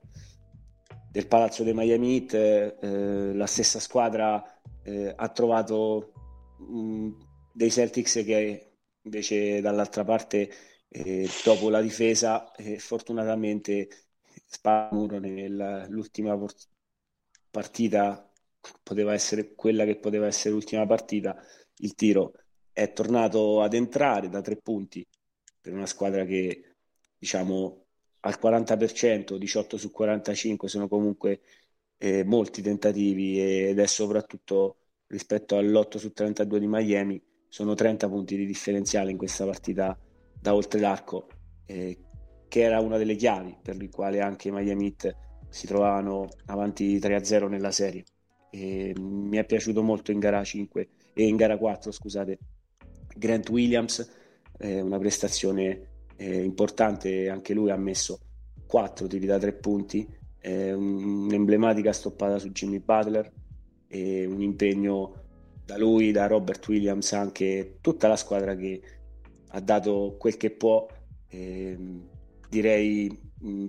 [1.12, 4.44] del palazzo dei Miami Heat, la stessa squadra
[4.90, 6.14] eh, ha trovato
[6.58, 7.12] mh, mm,
[7.52, 8.72] dei Celtics che
[9.02, 10.50] invece dall'altra parte
[10.88, 13.88] eh, dopo la difesa eh, fortunatamente
[14.46, 16.38] Spamuro nell'ultima
[17.52, 18.32] partita
[18.84, 21.36] poteva essere quella che poteva essere l'ultima partita
[21.78, 22.34] il tiro
[22.74, 25.06] è tornato ad entrare da tre punti
[25.62, 26.76] per una squadra che
[27.18, 27.86] diciamo
[28.22, 31.42] al 40% 18 su 45 sono comunque
[31.98, 34.79] eh, molti tentativi ed è soprattutto
[35.10, 39.98] rispetto all'8 su 32 di Miami, sono 30 punti di differenziale in questa partita
[40.40, 41.28] da oltre l'arco,
[41.66, 41.98] eh,
[42.48, 45.16] che era una delle chiavi per le quali anche i Miami Heat
[45.50, 48.04] si trovavano avanti 3-0 nella serie.
[48.52, 52.38] E mi è piaciuto molto in gara 5 e in gara 4, scusate,
[53.16, 54.10] Grant Williams,
[54.58, 58.20] eh, una prestazione eh, importante, anche lui ha messo
[58.68, 60.08] 4 tiri da 3 punti,
[60.40, 63.32] eh, un'emblematica stoppata su Jimmy Butler,
[63.90, 65.14] e un impegno
[65.66, 68.82] da lui, da Robert Williams, anche tutta la squadra che
[69.50, 70.88] ha dato quel che può.
[71.28, 71.78] Eh,
[72.48, 73.20] direi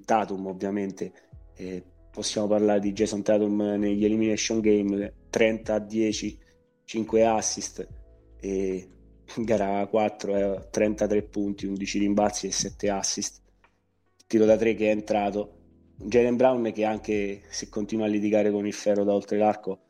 [0.05, 1.13] Tatum ovviamente,
[1.57, 6.39] eh, possiamo parlare di Jason Tatum negli Elimination Game, 30 a 10,
[6.85, 7.89] 5 assist,
[8.41, 8.89] e
[9.37, 13.43] in gara 4 è 33 punti, 11 rimbalzi e 7 assist.
[14.27, 15.57] Tiro da 3 che è entrato.
[15.97, 19.90] Jalen Brown che anche se continua a litigare con il ferro da oltre l'arco,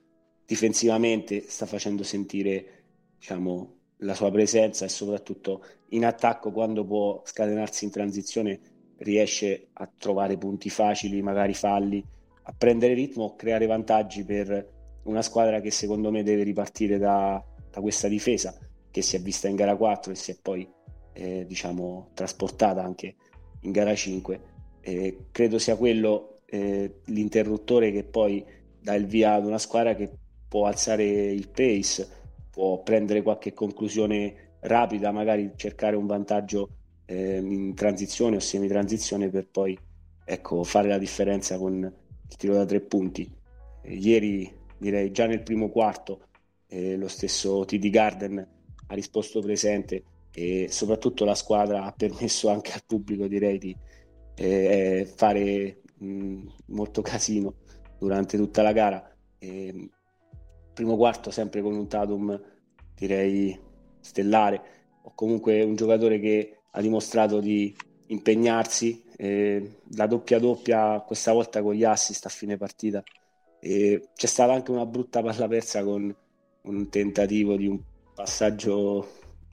[0.51, 2.83] difensivamente sta facendo sentire
[3.17, 8.59] diciamo, la sua presenza e soprattutto in attacco quando può scatenarsi in transizione
[8.97, 12.05] riesce a trovare punti facili, magari falli,
[12.43, 17.81] a prendere ritmo, creare vantaggi per una squadra che secondo me deve ripartire da, da
[17.81, 18.59] questa difesa
[18.91, 20.69] che si è vista in gara 4 e si è poi
[21.13, 23.15] eh, diciamo trasportata anche
[23.61, 24.41] in gara 5
[24.81, 28.45] eh, credo sia quello eh, l'interruttore che poi
[28.81, 30.11] dà il via ad una squadra che
[30.51, 32.09] può alzare il pace
[32.51, 36.71] può prendere qualche conclusione rapida magari cercare un vantaggio
[37.07, 39.79] ehm, in transizione o semi-transizione per poi
[40.25, 41.81] ecco, fare la differenza con
[42.29, 43.33] il tiro da tre punti.
[43.85, 46.27] Ieri direi già nel primo quarto
[46.67, 48.39] eh, lo stesso TD Garden
[48.89, 53.77] ha risposto presente e soprattutto la squadra ha permesso anche al pubblico direi di
[54.35, 57.55] eh, fare mh, molto casino
[57.99, 59.17] durante tutta la gara.
[59.39, 59.89] E,
[60.81, 62.41] primo quarto sempre con un Tatum
[62.95, 63.59] direi
[64.01, 64.63] stellare
[65.03, 67.75] o comunque un giocatore che ha dimostrato di
[68.07, 73.03] impegnarsi eh, la doppia doppia questa volta con gli assist a fine partita
[73.61, 76.15] e c'è stata anche una brutta palla persa con
[76.63, 77.79] un tentativo di un
[78.15, 79.07] passaggio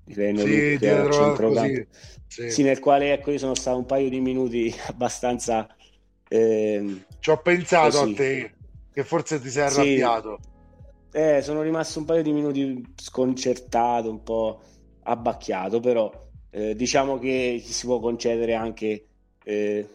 [0.05, 1.85] direi non sì, centrocampo
[2.27, 2.49] sì.
[2.49, 5.67] sì, nel quale ecco io sono stato un paio di minuti abbastanza
[6.29, 8.11] eh, ci ho pensato così.
[8.11, 8.53] a te
[8.93, 10.55] che forse ti sei arrabbiato sì.
[11.11, 14.61] Eh, sono rimasto un paio di minuti sconcertato un po'
[15.03, 16.11] abbacchiato però
[16.49, 19.05] eh, diciamo che ci si può concedere anche
[19.43, 19.87] eh,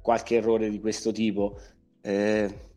[0.00, 1.58] qualche errore di questo tipo
[2.02, 2.68] eh,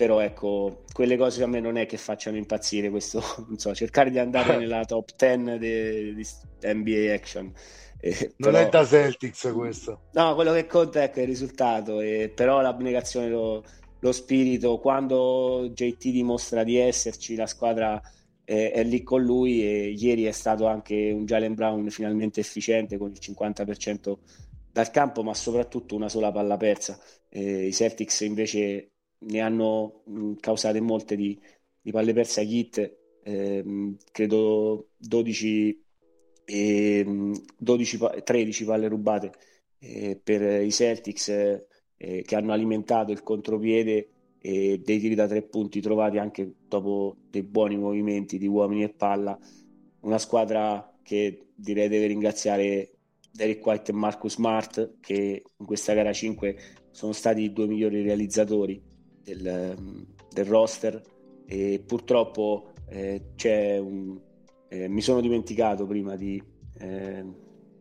[0.00, 4.08] però ecco, quelle cose a me non è che facciano impazzire questo, non so, cercare
[4.08, 6.26] di andare nella top 10 di
[6.62, 7.52] NBA Action.
[8.00, 10.04] Eh, non però, è da Celtics questo.
[10.12, 13.62] No, quello che conta è il risultato, eh, però l'abnegazione, lo,
[14.00, 18.00] lo, spirito, quando JT dimostra di esserci, la squadra
[18.44, 22.98] è, è lì con lui e ieri è stato anche un Jalen Brown finalmente efficiente
[22.98, 24.16] con il 50%
[24.72, 26.98] dal campo, ma soprattutto una sola palla persa.
[27.28, 31.38] Eh, I Celtics invece ne hanno mh, causate molte di,
[31.80, 35.84] di palle perse agli hit, eh, credo 12,
[36.44, 39.32] eh, 12, 13 palle rubate
[39.78, 41.68] eh, per i Celtics
[42.02, 44.08] eh, che hanno alimentato il contropiede
[44.38, 48.88] e dei tiri da tre punti trovati anche dopo dei buoni movimenti di uomini e
[48.88, 49.38] palla.
[50.00, 52.92] Una squadra che direi deve ringraziare
[53.30, 56.56] Derek White e Marcus Smart che in questa gara 5
[56.90, 58.82] sono stati i due migliori realizzatori
[59.22, 59.76] del,
[60.32, 61.02] del roster
[61.44, 63.22] e purtroppo eh,
[63.78, 64.18] un,
[64.68, 66.42] eh, mi sono dimenticato prima di,
[66.78, 67.24] eh,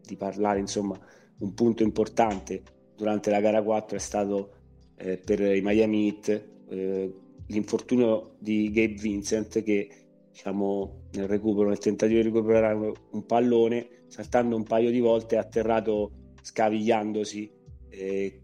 [0.05, 0.99] di, parlare insomma
[1.39, 2.61] un punto importante
[2.99, 4.51] durante la gara 4 è stato
[4.97, 7.13] eh, per i Miami Heat eh,
[7.47, 9.89] l'infortunio di Gabe Vincent che
[10.31, 15.39] diciamo nel recupero nel tentativo di recuperare un pallone saltando un paio di volte è
[15.39, 17.57] atterrato scavigliandosi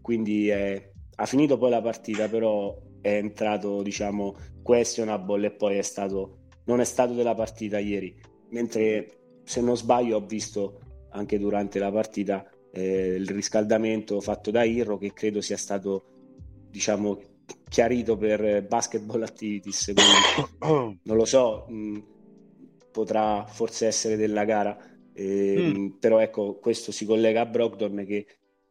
[0.02, 6.38] quindi ha finito poi la partita però è entrato diciamo questionable e poi è stato
[6.66, 8.14] non è stato della partita ieri.
[8.50, 14.62] Mentre se non sbaglio ho visto anche durante la partita eh, il riscaldamento fatto da
[14.62, 16.04] Irro che credo sia stato
[16.70, 17.18] diciamo
[17.68, 21.98] chiarito per basketball activities quindi non lo so mh,
[22.92, 24.76] potrà forse essere della gara
[25.14, 25.86] eh, mm.
[25.98, 28.26] però ecco questo si collega a Brogdon che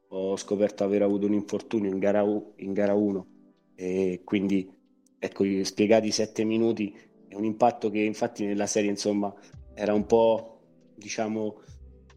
[0.09, 2.23] ho scoperto aver avuto un infortunio in gara,
[2.57, 3.27] in gara 1
[3.73, 4.71] e quindi
[5.17, 6.95] ecco spiegati sette minuti
[7.27, 9.33] è un impatto che infatti nella serie insomma
[9.73, 10.59] era un po'
[10.95, 11.61] diciamo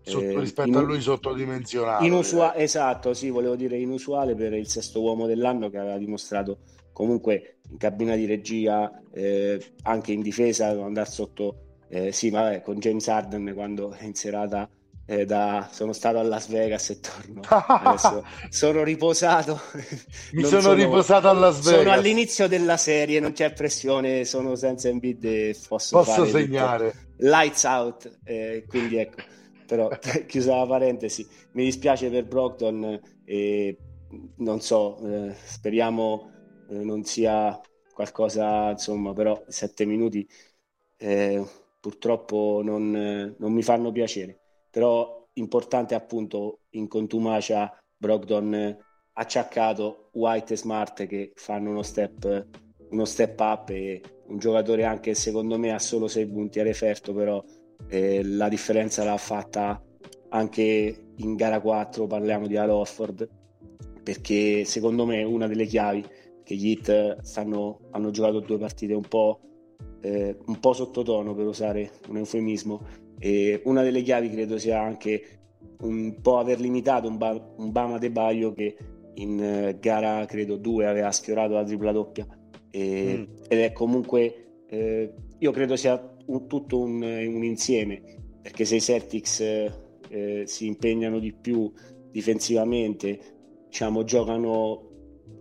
[0.09, 2.63] Sotto, eh, rispetto inu- a lui sottodimensionato inusua- eh.
[2.63, 6.59] esatto sì volevo dire inusuale per il sesto uomo dell'anno che aveva dimostrato
[6.93, 12.79] comunque in cabina di regia eh, anche in difesa andare sotto eh, sì ma con
[12.79, 14.69] James Harden quando è in serata
[15.11, 17.41] eh, da, sono stato a Las Vegas e torno.
[17.49, 19.59] Adesso sono riposato.
[20.33, 21.79] Mi sono, sono, riposato a Las Vegas.
[21.79, 26.93] Sono all'inizio della serie, non c'è pressione, sono senza Embiid e posso, posso segnare.
[27.21, 29.23] Lights out, eh, quindi ecco.
[29.69, 29.89] Però
[30.27, 33.77] chiusa la parentesi, mi dispiace per Brockton e
[34.37, 36.31] non so, eh, speriamo
[36.71, 37.61] eh, non sia
[37.93, 40.27] qualcosa, insomma, però sette minuti
[40.97, 41.45] eh,
[41.79, 44.41] purtroppo non, non mi fanno piacere.
[44.71, 48.77] Però importante appunto in contumacia Brogdon
[49.13, 52.47] acciaccato White e Smart che fanno uno step,
[52.91, 57.13] uno step up e un giocatore anche secondo me ha solo 6 punti a referto
[57.13, 57.43] però
[57.87, 59.83] eh, la differenza l'ha fatta
[60.31, 63.29] anche in gara 4, parliamo di Al Orford,
[64.03, 66.05] perché secondo me una delle chiavi
[66.43, 69.41] che gli Heat stanno, hanno giocato due partite un po',
[70.01, 75.39] eh, un po' sottotono per usare un eufemismo e una delle chiavi credo sia anche
[75.81, 78.77] un po' aver limitato un, ba- un Bama De Baio che
[79.15, 82.27] in eh, gara credo 2 aveva sfiorato la tripla doppia
[82.71, 83.35] e, mm.
[83.49, 88.03] ed è comunque eh, io credo sia un, tutto un, un, insieme
[88.41, 91.71] perché se i Celtics eh, si impegnano di più
[92.11, 93.19] difensivamente
[93.67, 94.87] diciamo giocano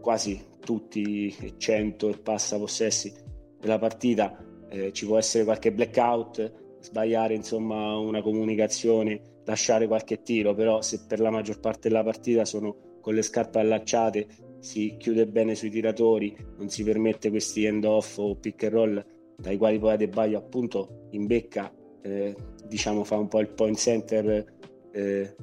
[0.01, 3.13] quasi tutti 100 e passa possessi
[3.59, 10.53] della partita eh, ci può essere qualche blackout sbagliare insomma una comunicazione lasciare qualche tiro
[10.53, 14.27] però se per la maggior parte della partita sono con le scarpe allacciate
[14.59, 19.05] si chiude bene sui tiratori non si permette questi end off o pick and roll
[19.37, 21.71] dai quali poi Adebayo appunto in becca
[22.01, 22.35] eh,
[22.67, 24.45] diciamo fa un po' il point center
[24.91, 25.35] eh,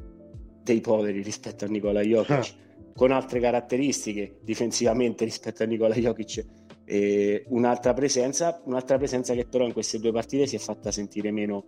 [0.63, 2.55] dei poveri rispetto a Nicola Jokic
[2.95, 6.45] con altre caratteristiche difensivamente rispetto a Nikola Jokic
[6.85, 11.31] e un'altra presenza, un'altra presenza che però in queste due partite si è fatta sentire
[11.31, 11.65] meno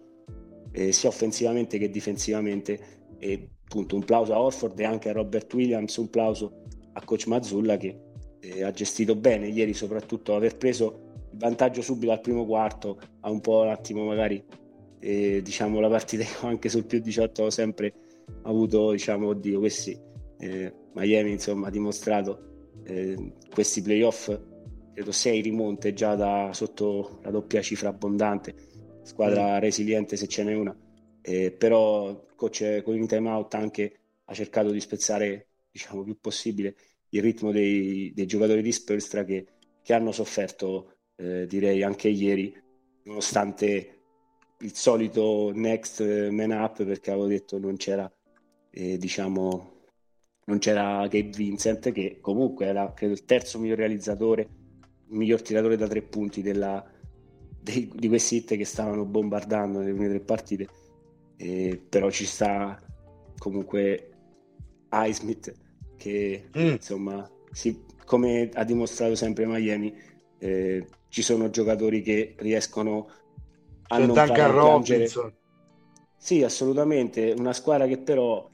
[0.73, 3.05] eh, sia offensivamente che difensivamente.
[3.19, 7.27] E appunto un plauso a Orford e anche a Robert Williams, un plauso a coach
[7.27, 7.99] Mazzulla che
[8.41, 11.06] eh, ha gestito bene ieri soprattutto aver preso
[11.37, 14.43] il vantaggio subito al primo quarto ha un po' un attimo magari
[14.99, 17.93] eh, diciamo la partita anche sul più 18 ho sempre
[18.43, 19.99] avuto diciamo oddio questi
[20.39, 24.35] eh, Miami insomma ha dimostrato eh, questi playoff
[24.95, 28.55] credo sei rimonte già da sotto la doppia cifra abbondante
[29.03, 29.61] squadra mm.
[29.61, 30.75] resiliente se ce n'è una
[31.21, 36.19] eh, però il coach con il time out anche ha cercato di spezzare diciamo più
[36.19, 36.77] possibile
[37.11, 39.47] il ritmo dei, dei giocatori di Spurstra che,
[39.83, 42.55] che hanno sofferto eh, direi anche ieri
[43.05, 43.91] nonostante
[44.59, 48.11] il solito next man up perché avevo detto non c'era
[48.71, 49.77] eh, diciamo
[50.47, 55.77] non c'era Gabe Vincent che comunque era credo il terzo miglior realizzatore, il miglior tiratore
[55.77, 56.85] da tre punti della,
[57.61, 60.69] dei, di questi hit che stavano bombardando nelle prime tre partite.
[61.37, 62.81] Eh, però ci sta
[63.39, 64.11] comunque
[64.91, 65.53] Highsmith
[65.97, 66.67] che mm.
[66.69, 69.95] insomma si, come ha dimostrato sempre Miami
[70.39, 73.09] eh, ci sono giocatori che riescono
[73.89, 75.09] a C'è non fare piangere
[76.17, 78.51] sì assolutamente una squadra che però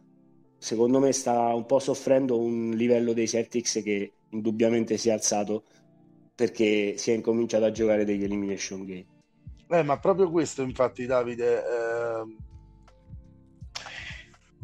[0.59, 5.65] secondo me sta un po' soffrendo un livello dei Celtics che indubbiamente si è alzato
[6.35, 9.07] perché si è incominciato a giocare degli elimination game.
[9.69, 11.59] Eh, ma proprio questo, infatti, Davide.
[11.59, 12.51] Eh...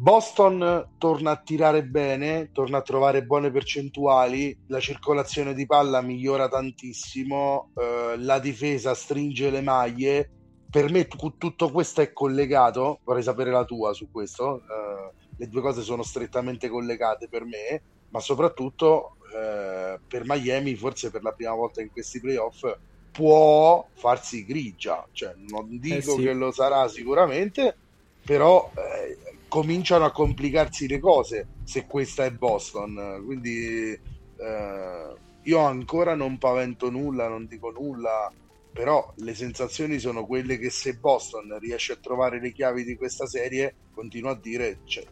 [0.01, 6.47] Boston torna a tirare bene, torna a trovare buone percentuali, la circolazione di palla migliora
[6.47, 10.29] tantissimo, eh, la difesa stringe le maglie.
[10.71, 14.61] Per me t- tutto questo è collegato, vorrei sapere la tua su questo.
[14.61, 17.81] Eh, le due cose sono strettamente collegate per me,
[18.11, 22.65] ma soprattutto eh, per Miami, forse per la prima volta in questi playoff,
[23.11, 25.05] può farsi grigia.
[25.11, 26.23] Cioè, non dico eh sì.
[26.23, 27.75] che lo sarà sicuramente,
[28.23, 33.21] però eh, cominciano a complicarsi le cose se questa è Boston.
[33.25, 38.31] Quindi eh, io ancora non pavento nulla, non dico nulla
[38.71, 43.25] però le sensazioni sono quelle che se Boston riesce a trovare le chiavi di questa
[43.25, 45.05] serie, continuo a dire, cioè,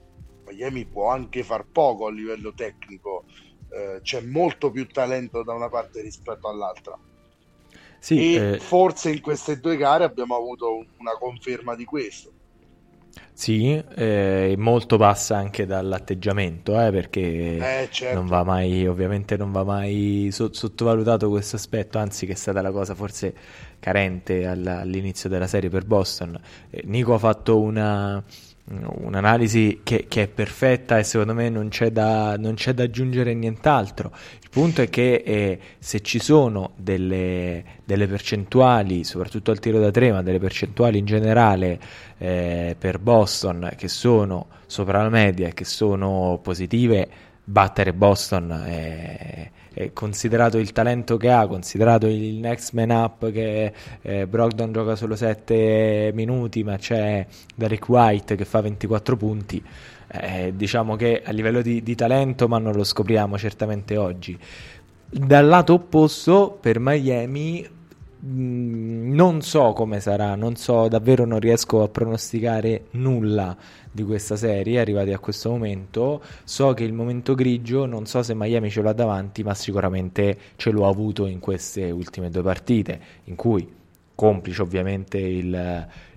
[0.46, 3.26] Miami può anche far poco a livello tecnico,
[3.70, 6.98] eh, c'è molto più talento da una parte rispetto all'altra.
[8.00, 8.60] Sì, e eh...
[8.60, 12.32] forse in queste due gare abbiamo avuto una conferma di questo.
[13.40, 18.16] Sì, eh, molto passa anche dall'atteggiamento, eh, perché eh, certo.
[18.16, 22.64] non va mai, ovviamente non va mai so- sottovalutato questo aspetto, anzi che è stata
[22.64, 23.36] la cosa forse
[23.80, 26.40] carente all'inizio della serie per Boston.
[26.72, 28.24] Eh, Nico ha fatto una,
[28.70, 33.34] un'analisi che, che, è perfetta e secondo me non c'è da, non c'è da aggiungere
[33.34, 34.12] nient'altro.
[34.42, 39.92] Il punto è che eh, se ci sono delle, delle, percentuali, soprattutto al tiro da
[39.92, 41.80] tre, ma delle percentuali in generale
[42.18, 47.08] eh, per Boston che sono sopra la media e che sono positive,
[47.44, 49.50] battere Boston è,
[49.94, 55.16] considerato il talento che ha, considerato il next man up che eh, Brogdon gioca solo
[55.16, 57.26] 7 minuti ma c'è
[57.56, 59.64] Derek White che fa 24 punti.
[60.10, 64.38] Eh, diciamo che a livello di, di talento ma non lo scopriamo certamente oggi.
[65.10, 67.68] Dal lato opposto per Miami
[68.26, 73.56] mm, non so come sarà, non so, davvero non riesco a pronosticare nulla
[73.98, 76.22] di questa serie, arrivati a questo momento.
[76.44, 80.70] So che il momento grigio, non so se Miami ce l'ha davanti, ma sicuramente ce
[80.70, 83.68] l'ho avuto in queste ultime due partite, in cui
[84.14, 85.54] complice ovviamente il,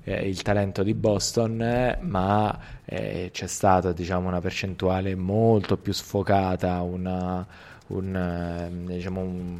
[0.04, 6.82] eh, il talento di Boston, ma eh, c'è stata diciamo, una percentuale molto più sfocata,
[6.82, 7.46] una,
[7.88, 9.58] un, ehm, diciamo, un,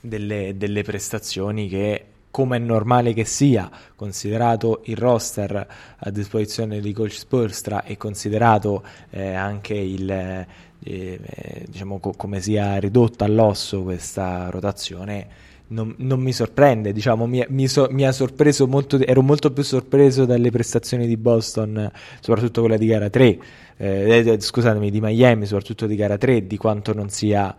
[0.00, 5.66] delle, delle prestazioni che come è normale che sia, considerato il roster
[5.96, 10.46] a disposizione di coach Spurstra e considerato eh, anche il, eh,
[10.82, 17.44] eh, diciamo co- come sia ridotta all'osso questa rotazione, non, non mi sorprende, diciamo, mi,
[17.48, 22.60] mi, so, mi, ha sorpreso molto, ero molto più sorpreso dalle prestazioni di Boston, soprattutto
[22.60, 23.38] quella di gara 3,
[23.76, 27.54] eh, eh, scusatemi, di Miami, soprattutto di gara 3, di quanto non sia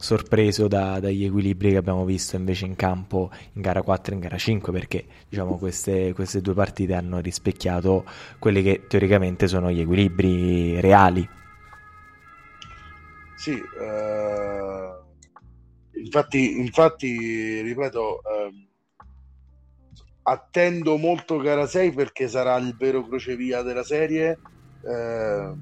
[0.00, 4.20] sorpreso da, dagli equilibri che abbiamo visto invece in campo in gara 4 e in
[4.20, 8.04] gara 5 perché diciamo queste, queste due partite hanno rispecchiato
[8.38, 11.28] quelli che teoricamente sono gli equilibri reali.
[13.34, 14.90] Sì eh,
[16.00, 18.66] infatti, infatti ripeto eh,
[20.22, 24.38] attendo molto gara 6 perché sarà il vero crocevia della serie.
[24.80, 25.52] Eh,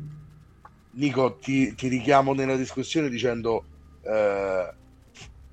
[0.90, 3.64] Nico ti, ti richiamo nella discussione dicendo
[4.06, 4.74] eh,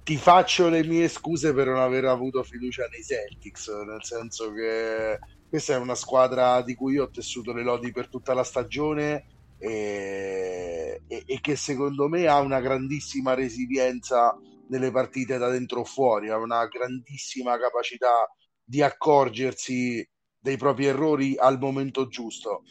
[0.03, 5.17] ti faccio le mie scuse per non aver avuto fiducia nei Celtics, nel senso che
[5.49, 9.25] questa è una squadra di cui io ho tessuto le lodi per tutta la stagione
[9.57, 14.37] e, e, e che secondo me ha una grandissima resilienza
[14.67, 18.29] nelle partite da dentro o fuori, ha una grandissima capacità
[18.63, 20.05] di accorgersi
[20.37, 22.63] dei propri errori al momento giusto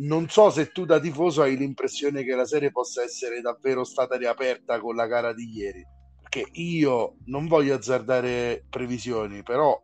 [0.00, 4.16] non so se tu da tifoso hai l'impressione che la serie possa essere davvero stata
[4.16, 5.84] riaperta con la gara di ieri,
[6.20, 9.78] perché io non voglio azzardare previsioni, però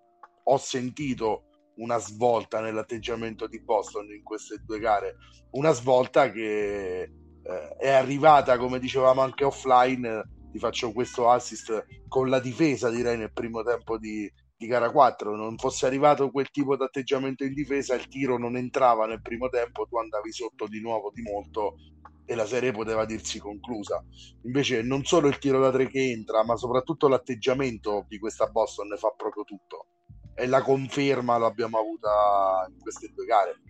[0.45, 1.43] ho sentito
[1.77, 5.17] una svolta nell'atteggiamento di Boston in queste due gare,
[5.53, 12.31] una svolta che eh, è arrivata, come dicevamo anche offline, ti faccio questo assist con
[12.31, 16.77] la difesa direi nel primo tempo di, di gara 4 non fosse arrivato quel tipo
[16.77, 20.81] di atteggiamento in difesa il tiro non entrava nel primo tempo tu andavi sotto di
[20.81, 21.77] nuovo di molto
[22.27, 24.05] e la serie poteva dirsi conclusa.
[24.43, 28.89] Invece non solo il tiro da tre che entra ma soprattutto l'atteggiamento di questa Boston
[28.89, 29.87] ne fa proprio tutto.
[30.35, 33.61] E la conferma l'abbiamo avuta in queste due gare.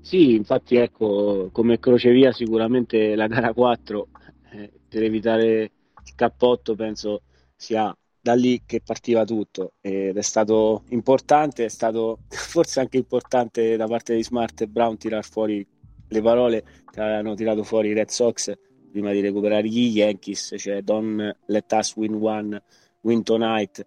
[0.00, 4.08] Sì infatti ecco come crocevia sicuramente la gara 4
[4.52, 5.62] eh, per evitare
[6.02, 7.22] il cappotto penso
[7.54, 7.94] sia
[8.28, 13.86] da lì che partiva tutto ed è stato importante, è stato forse anche importante da
[13.86, 15.66] parte di Smart e Brown tirar fuori
[16.10, 18.52] le parole che avevano tirato fuori i Red Sox
[18.90, 22.62] prima di recuperare gli Yankees, cioè Don't let us win one,
[23.00, 23.86] win tonight.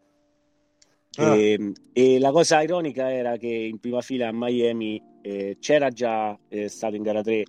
[1.17, 1.35] Ah.
[1.35, 5.89] E, ehm, e, la cosa ironica era che in prima fila a Miami eh, c'era
[5.89, 7.43] già eh, stato in gara 3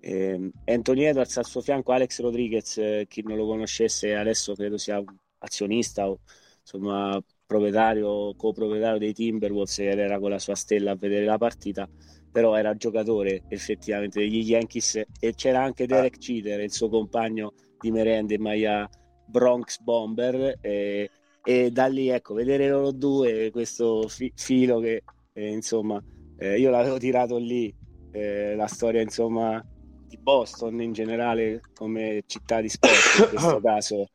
[0.00, 4.78] eh, Anthony Edwards al suo fianco Alex Rodriguez, eh, chi non lo conoscesse adesso credo
[4.78, 5.02] sia
[5.38, 6.20] azionista o
[6.60, 11.88] insomma proprietario, coproprietario dei Timberwolves ed era con la sua stella a vedere la partita
[12.30, 17.90] però era giocatore effettivamente degli Yankees e c'era anche Derek Cheater il suo compagno di
[17.90, 18.88] merende in maglia
[19.26, 21.10] Bronx Bomber e,
[21.42, 26.02] e, da lì ecco vedere loro due questo fi- filo che eh, insomma
[26.36, 27.74] eh, io l'avevo tirato lì
[28.12, 29.64] eh, la storia insomma
[30.06, 34.08] di Boston in generale come città di sport in questo caso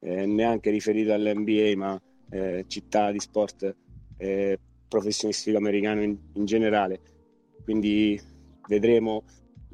[0.00, 3.74] eh, neanche riferito all'NBA, ma eh, città di sport
[4.16, 7.00] eh, professionistico americano in, in, generale.
[7.62, 8.20] Quindi
[8.68, 9.24] vedremo.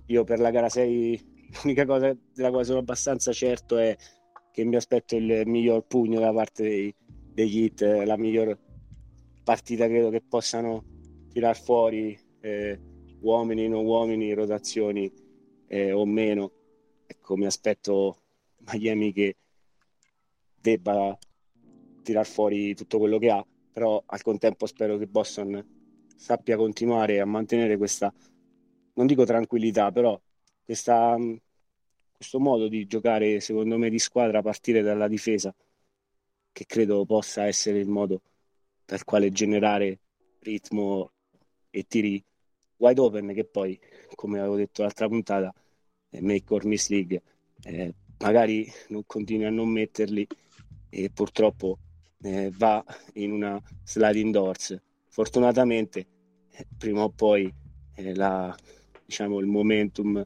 [0.07, 1.31] Io per la gara 6
[1.63, 3.97] l'unica cosa della quale sono abbastanza certo è
[4.51, 6.95] che mi aspetto il miglior pugno da parte dei,
[7.33, 8.59] degli hit, la miglior
[9.43, 10.85] partita credo che possano
[11.33, 12.79] tirar fuori eh,
[13.21, 15.11] uomini, non uomini, rotazioni
[15.67, 16.51] eh, o meno.
[17.07, 18.17] Ecco, mi aspetto
[18.73, 19.37] Miami che
[20.63, 21.19] debba
[22.03, 25.65] tirar fuori tutto quello che ha, però al contempo spero che Boston
[26.17, 28.13] sappia continuare a mantenere questa,
[28.95, 30.19] non dico tranquillità, però
[30.65, 31.17] questa,
[32.13, 35.55] questo modo di giocare, secondo me, di squadra a partire dalla difesa,
[36.53, 38.23] che credo possa essere il modo
[38.85, 39.99] per quale generare
[40.41, 41.11] ritmo
[41.71, 42.23] e tiri
[42.77, 43.79] wide open, che poi,
[44.15, 45.53] come avevo detto l'altra puntata,
[46.21, 47.23] make or miss league,
[47.65, 50.27] eh, magari non continui a non metterli
[50.95, 51.79] e purtroppo
[52.21, 52.85] eh, va
[53.15, 54.79] in una sliding doors.
[55.09, 56.07] Fortunatamente,
[56.51, 57.53] eh, prima o poi
[57.95, 58.55] eh, la,
[59.05, 60.23] diciamo, il momentum,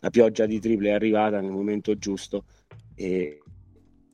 [0.00, 2.44] la pioggia di triple è arrivata nel momento giusto
[2.96, 3.40] e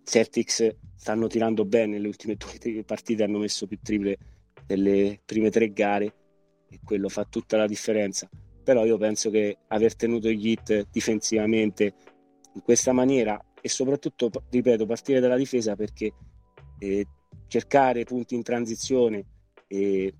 [0.04, 4.18] Celtics stanno tirando bene le ultime due partite, hanno messo più triple
[4.66, 6.14] delle prime tre gare
[6.68, 8.28] e quello fa tutta la differenza.
[8.62, 11.94] Però io penso che aver tenuto gli hit difensivamente
[12.52, 16.12] in questa maniera e soprattutto, ripeto, partire dalla difesa perché
[16.80, 17.06] eh,
[17.46, 19.24] cercare punti in transizione
[19.66, 20.14] e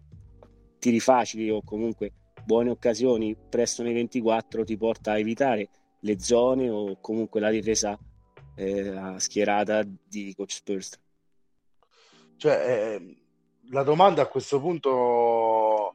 [0.78, 5.68] tiri facili o comunque buone occasioni presto nei 24 ti porta a evitare
[6.00, 7.98] le zone o comunque la difesa
[8.54, 10.98] eh, schierata di coach Spurs.
[12.38, 13.16] Cioè, eh,
[13.72, 15.94] la domanda a questo punto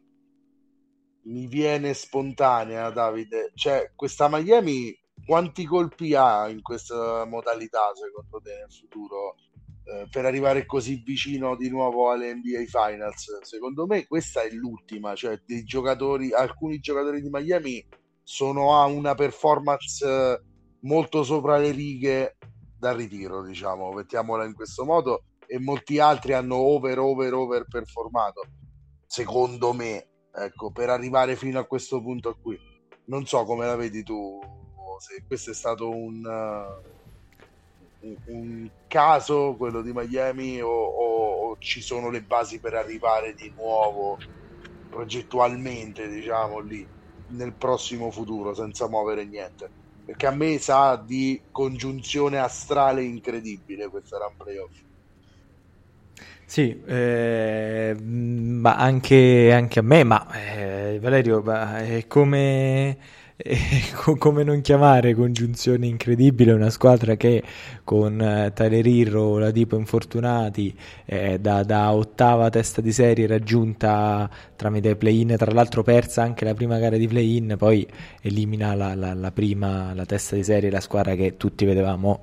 [1.24, 3.54] mi viene spontanea, Davide.
[3.56, 4.96] Cioè, questa Miami
[5.26, 9.36] quanti colpi ha in questa modalità secondo te nel futuro
[9.84, 13.40] eh, per arrivare così vicino di nuovo alle NBA Finals?
[13.42, 17.86] Secondo me questa è l'ultima, cioè dei giocatori, alcuni giocatori di Miami
[18.24, 20.42] sono a una performance eh,
[20.82, 22.38] molto sopra le righe
[22.78, 28.44] dal ritiro, diciamo, mettiamola in questo modo, e molti altri hanno over, over, over performato,
[29.08, 32.58] secondo me, ecco, per arrivare fino a questo punto qui.
[33.06, 34.40] Non so come la vedi tu,
[35.00, 36.24] se questo è stato un,
[38.02, 43.34] uh, un, caso, quello di Miami, o, o, o, ci sono le basi per arrivare
[43.34, 44.18] di nuovo
[44.90, 46.86] progettualmente, diciamo, lì
[47.30, 49.80] nel prossimo futuro, senza muovere niente
[50.10, 54.82] perché a me sa di congiunzione astrale incredibile questa run playoff.
[56.46, 62.98] Sì, eh, ma anche, anche, a me, ma eh, Valerio, ma è come
[64.18, 67.42] come non chiamare congiunzione incredibile una squadra che
[67.86, 70.76] con eh, Tyler la tipo infortunati,
[71.06, 76.54] eh, da, da, ottava testa di serie raggiunta tramite play-in, tra l'altro persa anche la
[76.54, 77.88] prima gara di play-in, poi
[78.22, 82.20] elimina la, la, la prima, la testa di serie, la squadra che tutti vedevamo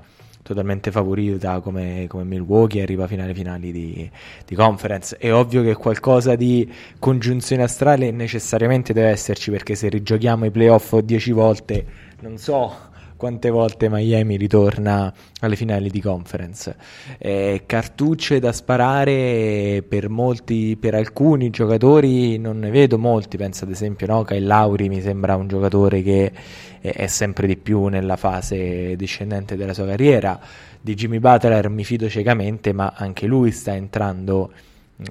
[0.46, 4.08] totalmente favorita come, come Milwaukee arriva fino alle finali di,
[4.46, 5.16] di, conference.
[5.16, 10.96] È ovvio che qualcosa di congiunzione astrale necessariamente deve esserci perché se rigiochiamo i playoff
[10.96, 11.86] 10 volte,
[12.20, 16.76] non so quante volte Miami ritorna alle finali di conference.
[17.18, 23.70] Eh, cartucce da sparare per molti, per alcuni giocatori non ne vedo molti, penso ad
[23.70, 26.32] esempio no, Kyle Lauri mi sembra un giocatore che
[26.80, 30.38] è, sempre di più nella fase discendente della sua carriera.
[30.80, 34.52] Di Jimmy Butler mi fido ciecamente, ma anche lui sta entrando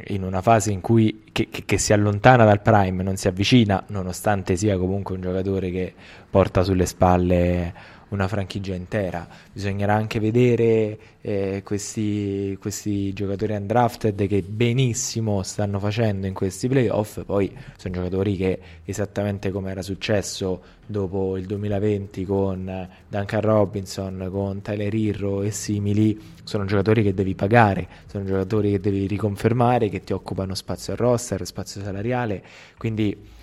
[0.08, 3.84] in una fase in cui che, che, che, si allontana dal prime, non si avvicina,
[3.88, 5.94] nonostante sia comunque un giocatore che
[6.30, 7.74] porta sulle spalle
[8.16, 9.28] una franchigia intera.
[9.52, 17.24] Bisognerà anche vedere eh, questi, questi, giocatori undrafted che benissimo stanno facendo in questi playoff,
[17.24, 24.62] poi sono giocatori che esattamente come era successo dopo il 2020 con Duncan Robinson, con
[24.62, 30.04] Tyler Irro e simili, sono giocatori che devi pagare, sono giocatori che devi riconfermare, che
[30.04, 32.44] ti occupano spazio al roster, spazio salariale,
[32.78, 33.34] quindi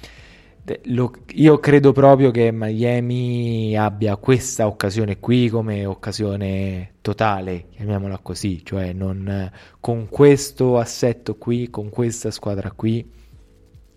[0.84, 8.64] lo, io credo proprio che Miami abbia questa occasione qui come occasione totale, chiamiamola così,
[8.64, 9.50] cioè non,
[9.80, 13.10] con questo assetto qui, con questa squadra qui,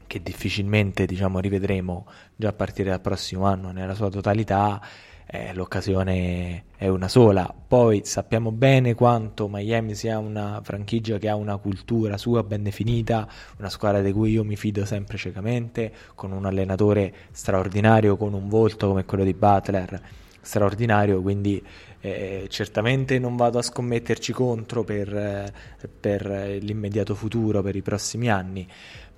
[0.08, 4.82] che difficilmente diciamo, rivedremo già a partire dal prossimo anno nella sua totalità,
[5.26, 7.54] eh, l'occasione è una sola.
[7.68, 13.28] Poi sappiamo bene quanto Miami sia una franchigia che ha una cultura sua ben definita,
[13.58, 18.48] una squadra di cui io mi fido sempre ciecamente, con un allenatore straordinario, con un
[18.48, 20.02] volto come quello di Butler
[20.42, 21.62] straordinario, quindi
[22.02, 25.52] eh, certamente non vado a scommetterci contro per, eh,
[26.00, 28.68] per l'immediato futuro, per i prossimi anni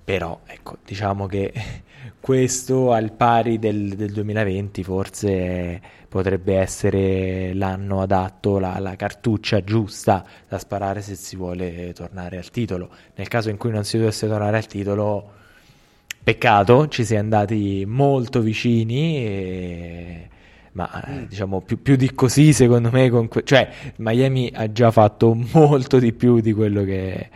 [0.08, 1.52] però ecco, diciamo che
[2.18, 10.24] questo al pari del, del 2020 forse potrebbe essere l'anno adatto, la, la, cartuccia giusta
[10.48, 12.88] da sparare se si vuole tornare al titolo.
[13.16, 15.30] Nel caso in cui non si dovesse tornare al titolo,
[16.24, 19.16] peccato, ci si è andati molto vicini.
[19.18, 20.28] E
[20.72, 21.24] ma mm.
[21.24, 26.14] diciamo più, più, di così secondo me que- cioè Miami ha già fatto molto di
[26.14, 27.28] più di quello che,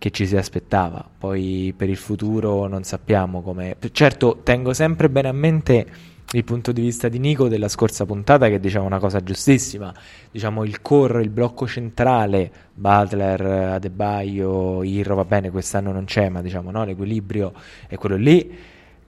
[0.00, 1.06] che ci si aspettava.
[1.18, 3.76] Poi per il futuro non sappiamo come.
[3.92, 5.86] Certo, tengo sempre bene a mente
[6.32, 9.92] il punto di vista di Nico della scorsa puntata che diceva una cosa giustissima.
[10.30, 16.40] Diciamo il core, il blocco centrale, Butler, Adebayo, Irro, va bene, quest'anno non c'è, ma
[16.40, 17.52] diciamo no, l'equilibrio
[17.86, 18.56] è quello lì.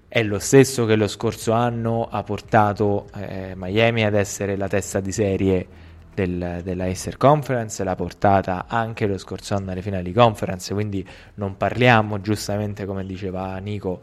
[0.07, 5.01] È lo stesso che lo scorso anno ha portato eh, Miami ad essere la testa
[5.01, 5.67] di serie
[6.15, 11.57] del, della Acer Conference, l'ha portata anche lo scorso anno alle finali conference, quindi non
[11.57, 14.03] parliamo giustamente come diceva Nico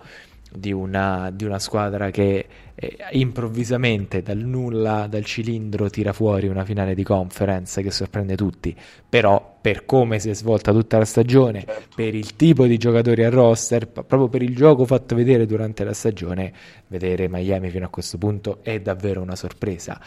[0.51, 6.66] di una, di una squadra che eh, improvvisamente dal nulla, dal cilindro tira fuori una
[6.66, 8.76] finale di conference che sorprende tutti,
[9.07, 11.95] però per come si è svolta tutta la stagione, certo.
[11.95, 15.93] per il tipo di giocatori a roster, proprio per il gioco fatto vedere durante la
[15.93, 16.51] stagione,
[16.88, 19.99] vedere Miami fino a questo punto è davvero una sorpresa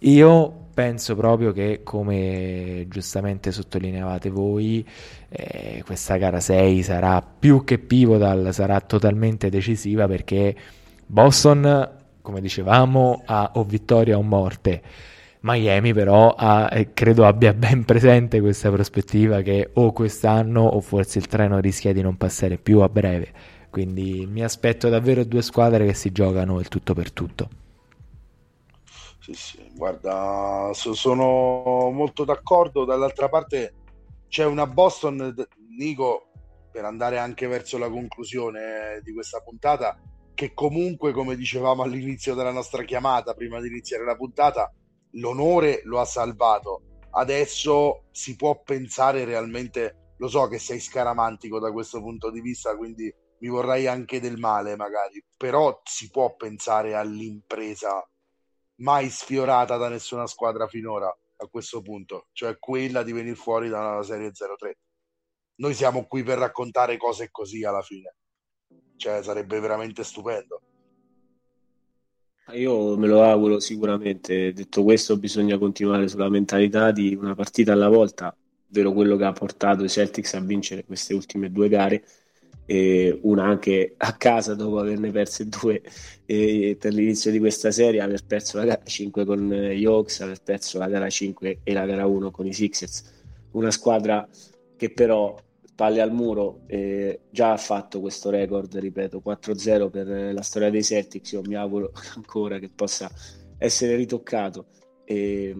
[0.00, 4.86] Io penso proprio che, come giustamente sottolineavate voi,
[5.28, 10.56] eh, questa gara 6 sarà più che pivotal, sarà totalmente decisiva perché
[11.04, 11.90] Boston,
[12.22, 14.80] come dicevamo, ha o vittoria o morte.
[15.40, 21.18] Miami però ha, eh, credo abbia ben presente questa prospettiva che o quest'anno o forse
[21.18, 23.28] il treno rischia di non passare più a breve.
[23.68, 27.59] Quindi mi aspetto davvero due squadre che si giocano il tutto per tutto.
[29.22, 32.84] Sì, sì, guarda, sono molto d'accordo.
[32.84, 33.74] Dall'altra parte
[34.28, 35.34] c'è una Boston,
[35.76, 36.30] Nico,
[36.72, 40.00] per andare anche verso la conclusione di questa puntata,
[40.34, 44.72] che comunque, come dicevamo all'inizio della nostra chiamata, prima di iniziare la puntata,
[45.12, 46.82] l'onore lo ha salvato.
[47.10, 52.74] Adesso si può pensare realmente, lo so che sei scaramantico da questo punto di vista,
[52.76, 58.02] quindi mi vorrei anche del male magari, però si può pensare all'impresa
[58.80, 64.02] mai sfiorata da nessuna squadra finora a questo punto, cioè quella di venire fuori dalla
[64.02, 64.78] serie 03.
[65.56, 68.14] Noi siamo qui per raccontare cose così alla fine,
[68.96, 70.62] cioè sarebbe veramente stupendo.
[72.52, 74.52] Io me lo auguro sicuramente.
[74.52, 78.34] Detto questo, bisogna continuare sulla mentalità di una partita alla volta,
[78.68, 82.04] ovvero quello che ha portato i Celtics a vincere queste ultime due gare,
[82.70, 85.82] e una anche a casa dopo averne perse due
[86.24, 90.40] e per l'inizio di questa serie, aver perso la gara 5 con gli Hawks, aver
[90.40, 93.02] perso la gara 5 e la gara 1 con i Sixers.
[93.50, 94.24] Una squadra
[94.76, 95.36] che però
[95.74, 100.84] palle al muro, eh, già ha fatto questo record, ripeto, 4-0 per la storia dei
[100.84, 103.10] Celtics, io mi auguro ancora che possa
[103.58, 104.66] essere ritoccato.
[105.04, 105.56] E,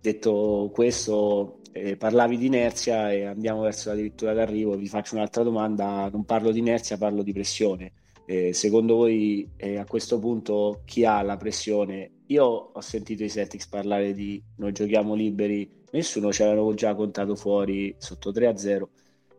[0.00, 5.42] detto questo, eh, parlavi di inerzia e andiamo verso la dirittura d'arrivo, vi faccio un'altra
[5.42, 7.92] domanda, non parlo di inerzia, parlo di pressione.
[8.26, 12.10] Eh, secondo voi eh, a questo punto chi ha la pressione?
[12.26, 17.34] Io ho sentito i Celtics parlare di noi giochiamo liberi, nessuno ce l'avevo già contato
[17.34, 18.82] fuori sotto 3-0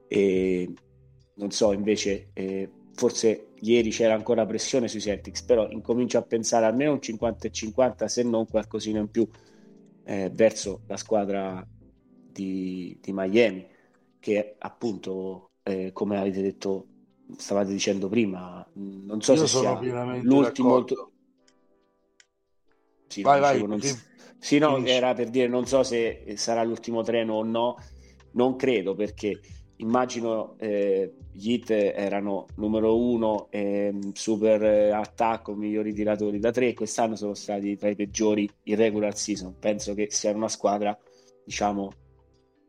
[0.07, 0.73] e
[1.35, 6.65] non so, invece, eh, forse ieri c'era ancora pressione sui Celtics, però incomincio a pensare
[6.65, 9.27] almeno un 50 e 50, se non qualcosina in più
[10.05, 11.65] eh, verso la squadra
[12.33, 13.65] di, di, Miami,
[14.19, 16.87] che appunto, eh, come avete detto,
[17.37, 19.79] stavate dicendo prima, non so Io se sia
[20.21, 20.85] l'ultimo.
[23.07, 23.79] Sì, vai, vai, non...
[24.39, 27.77] sì, no, era per dire, non so se sarà l'ultimo treno o no,
[28.31, 29.39] non credo perché
[29.77, 37.15] immagino eh, gli hit erano numero uno, eh, super attacco, migliori tiratori da tre, quest'anno
[37.15, 39.55] sono stati tra i peggiori in regular season.
[39.59, 40.97] Penso che sia una squadra,
[41.43, 41.91] diciamo,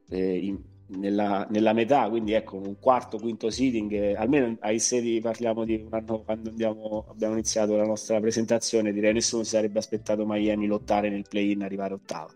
[0.08, 5.20] eh, in, nella, nella, metà, quindi ecco, un quarto, quinto seeding, eh, almeno ai sedi
[5.20, 9.78] parliamo di un anno quando andiamo, abbiamo iniziato la nostra presentazione, direi nessuno si sarebbe
[9.78, 12.32] aspettato Miami lottare nel play-in, arrivare ottava.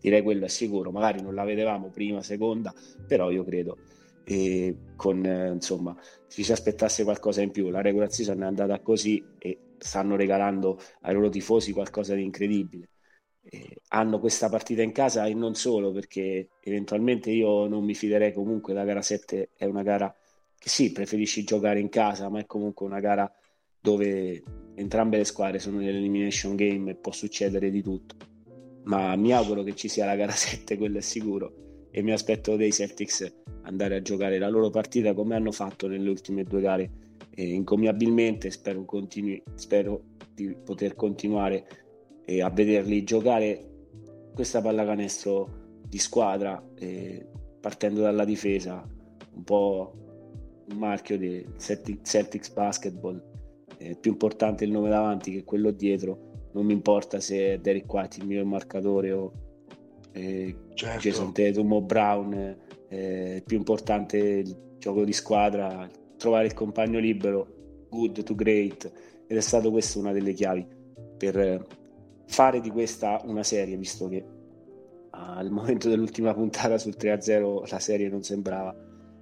[0.00, 2.72] Direi quello è sicuro, magari non la vedevamo prima, seconda,
[3.06, 3.76] però io credo
[4.30, 5.96] e con eh, insomma
[6.28, 10.78] ci si aspettasse qualcosa in più la regular season è andata così e stanno regalando
[11.00, 12.90] ai loro tifosi qualcosa di incredibile
[13.88, 18.74] hanno questa partita in casa e non solo perché eventualmente io non mi fiderei comunque
[18.74, 20.14] la gara 7 è una gara
[20.58, 23.32] che sì preferisci giocare in casa ma è comunque una gara
[23.80, 24.42] dove
[24.74, 28.16] entrambe le squadre sono nell'elimination game e può succedere di tutto.
[28.84, 31.86] Ma mi auguro che ci sia la gara 7 quello è sicuro.
[31.90, 33.32] E mi aspetto dei Celtics
[33.62, 36.90] andare a giocare la loro partita come hanno fatto nelle ultime due gare
[37.38, 40.02] eh, incommiabilmente spero, continui, spero
[40.34, 41.87] di poter continuare
[42.28, 43.64] eh, a vederli giocare
[44.34, 47.26] questa pallacanestro di squadra eh,
[47.58, 48.86] partendo dalla difesa
[49.34, 49.92] un po'
[50.70, 53.22] un marchio di Celtics Basketball.
[53.78, 56.26] Eh, più importante il nome davanti che quello dietro.
[56.52, 59.32] Non mi importa se è Derek White il miglior marcatore o
[60.12, 61.00] eh, certo.
[61.00, 62.56] Jason Tatum o Brown,
[62.88, 68.92] eh, più importante il gioco di squadra, trovare il compagno libero, good to great,
[69.26, 70.66] ed è stato questa una delle chiavi
[71.16, 71.66] per
[72.28, 74.24] fare di questa una serie, visto che
[75.10, 78.74] al momento dell'ultima puntata sul 3-0 la serie non sembrava,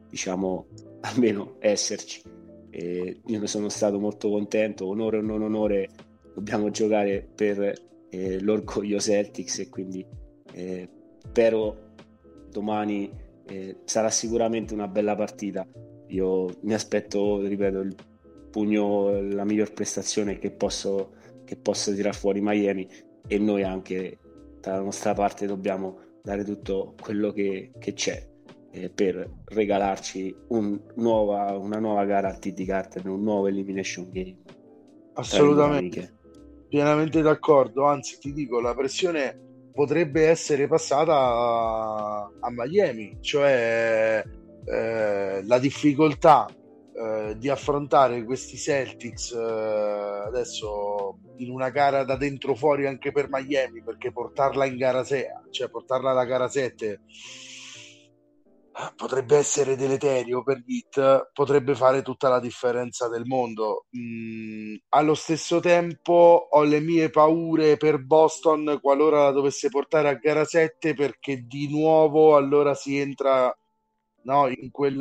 [0.09, 0.67] diciamo,
[1.03, 2.23] almeno esserci.
[2.71, 5.89] E io ne sono stato molto contento, onore o non onore,
[6.35, 7.73] dobbiamo giocare per
[8.11, 10.05] eh, l'orgoglio Celtics e quindi
[10.53, 10.89] eh,
[11.19, 11.85] spero
[12.51, 13.11] domani
[13.47, 15.67] eh, sarà sicuramente una bella partita.
[16.09, 17.95] Io mi aspetto, ripeto, il
[18.51, 21.16] pugno, la miglior prestazione che posso,
[21.47, 22.87] che posso tirar fuori Miami
[23.27, 24.19] e noi anche
[24.61, 28.29] dalla nostra parte dobbiamo dare tutto quello che, che c'è
[28.73, 34.37] eh, per regalarci un nuova, una nuova gara a TD Carter, un nuovo Elimination Game.
[35.15, 36.15] Assolutamente,
[36.69, 44.23] pienamente d'accordo, anzi ti dico, la pressione potrebbe essere passata a, a Miami, cioè
[44.65, 46.49] eh, la difficoltà
[46.99, 53.29] eh, di affrontare questi Celtics eh, adesso in una gara da dentro fuori anche per
[53.31, 57.01] Miami perché portarla in gara 6 cioè portarla alla gara 7
[58.95, 63.87] potrebbe essere deleterio per Git, potrebbe fare tutta la differenza del mondo.
[63.97, 70.15] Mm, allo stesso tempo ho le mie paure per Boston qualora la dovesse portare a
[70.15, 73.57] gara 7 perché di nuovo allora si entra
[74.23, 74.97] no, in quel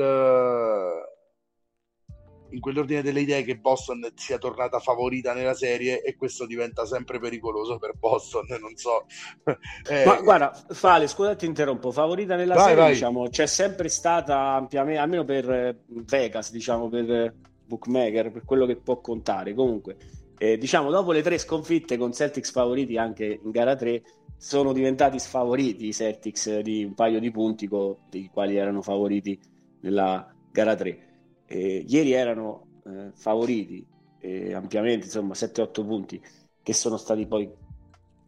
[2.56, 7.20] in quell'ordine delle idee che Boston sia tornata favorita nella serie e questo diventa sempre
[7.20, 9.06] pericoloso per Boston, non so.
[9.89, 12.93] eh, Ma guarda, Fale, scusa ti interrompo, favorita nella vai, serie vai.
[12.93, 17.34] diciamo, c'è sempre stata ampiamente, almeno per eh, Vegas, diciamo, per eh,
[17.66, 19.53] Bookmaker, per quello che può contare.
[19.53, 19.97] Comunque,
[20.38, 24.01] eh, diciamo, dopo le tre sconfitte con Celtics favoriti anche in gara 3,
[24.38, 29.38] sono diventati sfavoriti i Celtics di un paio di punti, co- dei quali erano favoriti
[29.82, 31.14] nella gara 3
[31.56, 33.86] eh, ieri erano eh, favoriti
[34.20, 36.22] eh, ampiamente, insomma 7-8 punti
[36.62, 37.49] che sono stati poi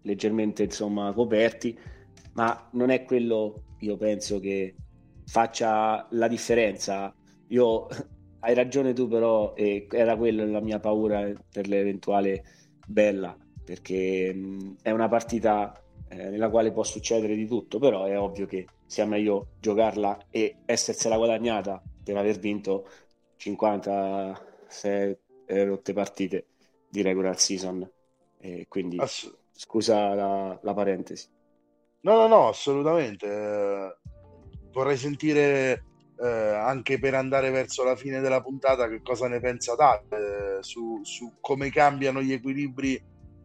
[0.03, 1.77] leggermente insomma, coperti,
[2.33, 4.75] ma non è quello, io penso, che
[5.25, 7.13] faccia la differenza.
[7.47, 7.87] Io
[8.39, 12.43] hai ragione tu, però era quella la mia paura per l'eventuale
[12.85, 15.73] bella, perché mh, è una partita
[16.09, 20.57] eh, nella quale può succedere di tutto, però è ovvio che sia meglio giocarla e
[20.65, 22.87] essersela guadagnata per aver vinto
[23.37, 26.45] 56 rotte partite
[26.89, 27.89] di regular season.
[28.39, 31.27] E quindi Ass- scusa la, la, parentesi.
[32.01, 33.25] No, no, no, assolutamente.
[33.25, 33.95] Eh,
[34.71, 35.83] vorrei sentire
[36.19, 40.63] eh, anche per andare verso la fine della puntata che cosa ne pensa Dave eh,
[40.63, 43.01] su, su, come cambiano gli equilibri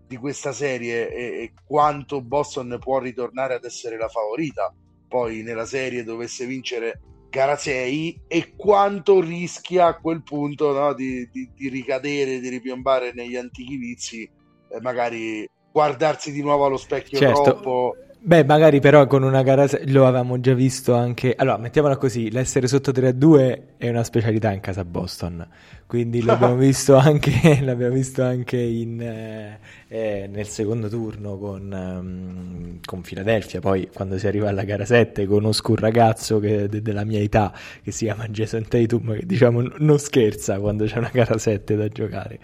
[0.06, 4.74] di questa serie e, e quanto Boston può ritornare ad essere la favorita.
[5.08, 7.00] Poi nella serie dovesse vincere
[7.32, 13.12] gara 6 e quanto rischia a quel punto no, di, di, di, ricadere, di ripiombare
[13.14, 17.42] negli antichi vizi, eh, magari guardarsi di nuovo allo specchio certo.
[17.42, 17.96] troppo.
[18.24, 21.34] Beh, magari però con una gara lo avevamo già visto anche.
[21.36, 25.44] Allora, mettiamola così: l'essere sotto 3-2 è una specialità in casa Boston.
[25.86, 29.58] Quindi l'abbiamo visto anche, l'abbiamo visto anche in, eh,
[29.92, 33.60] eh, nel secondo turno con, um, con Philadelphia.
[33.60, 37.52] Poi, quando si arriva alla gara 7, conosco un ragazzo che, de, della mia età
[37.82, 41.88] che si chiama Jason Tatum, che diciamo non scherza quando c'è una gara 7 da
[41.88, 42.38] giocare.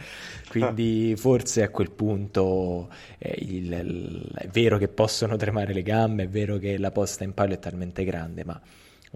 [0.51, 6.25] Quindi, forse a quel punto eh, il, il, è vero che possono tremare le gambe,
[6.25, 8.61] è vero che la posta in palio è talmente grande, ma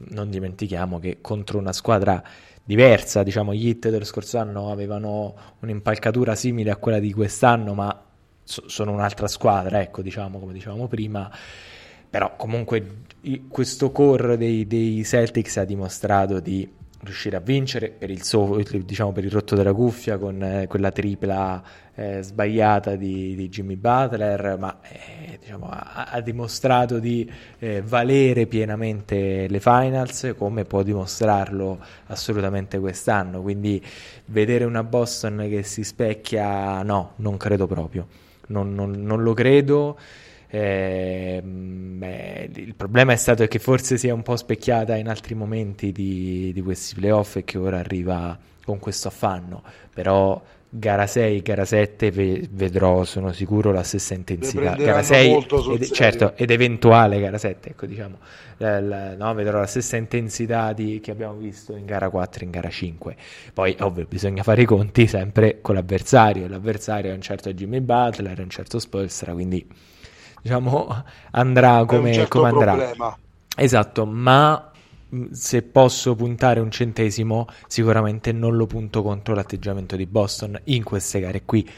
[0.08, 2.22] non dimentichiamo che contro una squadra
[2.64, 8.06] diversa, diciamo gli hit dello scorso anno avevano un'impalcatura simile a quella di quest'anno, ma
[8.53, 11.30] so- sono un'altra squadra, ecco, diciamo come dicevamo prima.
[12.11, 13.05] Però comunque
[13.48, 16.68] questo core dei, dei Celtics ha dimostrato di
[17.03, 20.92] riuscire a vincere per il, so, diciamo, per il rotto della cuffia con eh, quella
[20.92, 21.62] tripla
[21.94, 28.46] eh, sbagliata di, di, Jimmy Butler, ma eh, diciamo, ha, ha, dimostrato di eh, valere
[28.46, 33.42] pienamente le finals come può dimostrarlo assolutamente quest'anno.
[33.42, 33.82] Quindi
[34.26, 38.07] vedere una Boston che si specchia, no, non credo proprio,
[38.49, 39.99] non, non, non lo credo.
[40.49, 45.34] Eh, beh, il problema è stato che forse si è un po' specchiata in altri
[45.34, 49.62] momenti di, di questi playoff e che ora arriva con questo affanno,
[49.93, 50.40] però
[50.74, 54.74] gara 6, gara 7 ve- vedrò, sono sicuro, la stessa intensità.
[54.74, 58.16] Gara 6 ed, certo, ed eventuale gara 7, ecco diciamo,
[58.56, 62.44] la, la, no, vedrò la stessa intensità di, che abbiamo visto in gara 4 e
[62.46, 63.16] in gara 5.
[63.52, 66.48] Poi, ovvio, bisogna fare i conti sempre con l'avversario.
[66.48, 69.66] L'avversario è un certo Jimmy Butler, è un certo Spolstra, quindi
[70.40, 72.74] diciamo, andrà come, certo come andrà.
[72.74, 73.18] Problema.
[73.54, 74.71] Esatto, ma
[75.30, 81.20] se posso puntare un centesimo, sicuramente non lo punto contro l'atteggiamento di Boston in queste
[81.20, 81.68] gare qui,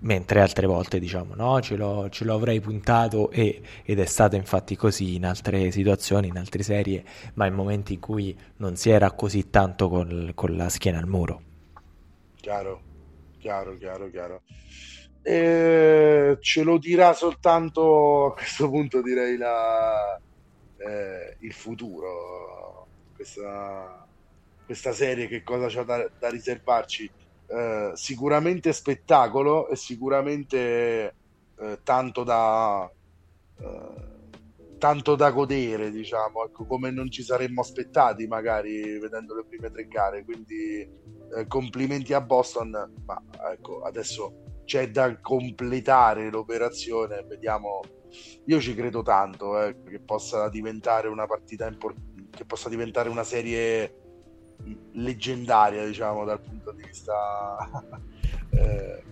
[0.00, 4.36] mentre altre volte diciamo no, ce, l'ho, ce lo avrei puntato e, ed è stato
[4.36, 8.90] infatti così in altre situazioni, in altre serie, ma in momenti in cui non si
[8.90, 11.42] era così tanto col, con la schiena al muro.
[12.40, 12.80] Chiaro,
[13.38, 14.42] chiaro, chiaro, chiaro
[15.28, 20.18] eh, ce lo dirà soltanto a questo punto direi la,
[20.78, 22.57] eh, il futuro
[23.18, 24.06] questa,
[24.64, 27.10] questa, serie che cosa c'ha da, da riservarci?
[27.48, 31.14] Eh, sicuramente spettacolo e sicuramente
[31.58, 32.88] eh, tanto da
[33.58, 34.06] eh,
[34.78, 39.88] tanto da godere diciamo ecco, come non ci saremmo aspettati magari vedendo le prime tre
[39.88, 40.24] gare.
[40.24, 40.88] Quindi
[41.36, 42.70] eh, complimenti a Boston
[43.04, 47.80] ma ecco adesso c'è da completare l'operazione, vediamo.
[48.46, 52.07] Io ci credo tanto eh, che possa diventare una partita importante,
[52.38, 53.94] che possa diventare una serie
[54.92, 57.66] leggendaria, diciamo, dal punto di vista
[58.54, 59.02] eh,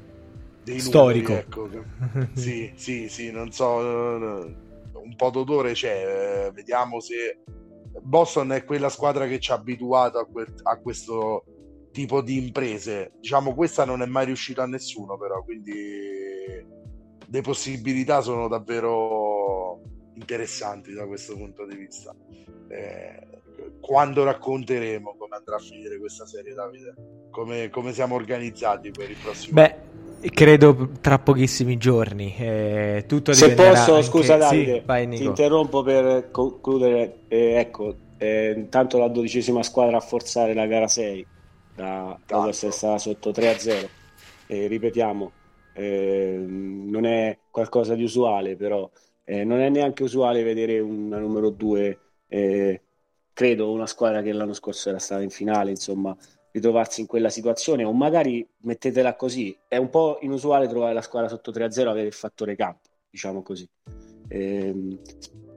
[0.63, 1.33] dei storico.
[1.33, 2.31] Numeri, ecco.
[2.39, 7.41] sì, sì, sì, non so, un po' d'odore c'è, eh, vediamo se
[8.01, 11.45] Boston è quella squadra che ci ha abituato a, que- a questo
[11.91, 13.15] tipo di imprese.
[13.19, 15.75] Diciamo, questa non è mai riuscita a nessuno, però, quindi
[17.29, 19.46] le possibilità sono davvero
[20.17, 22.15] interessanti da questo punto di vista.
[22.69, 23.37] Eh,
[23.81, 26.95] quando racconteremo come andrà a finire questa serie, Davide?
[27.31, 32.35] Come, come siamo organizzati per il prossimo Beh, credo tra pochissimi giorni.
[32.37, 34.07] Eh, tutto Se posso, anche...
[34.07, 37.21] scusa Davide, sì, vai, ti interrompo per concludere.
[37.29, 41.27] Eh, ecco, eh, intanto la dodicesima squadra a forzare la gara 6
[41.75, 43.89] da, dopo essere stata sotto 3-0.
[44.49, 45.33] Eh, ripetiamo,
[45.75, 48.89] eh, non è qualcosa di usuale, però
[49.29, 51.99] eh, non è neanche usuale vedere una numero 2,
[52.29, 52.83] eh,
[53.33, 56.17] credo, una squadra che l'anno scorso era stata in finale, insomma,
[56.53, 61.29] ritrovarsi in quella situazione, o magari mettetela così, è un po' inusuale trovare la squadra
[61.29, 63.69] sotto 3-0 avere il fattore campo, diciamo così.
[64.29, 64.99] Eh,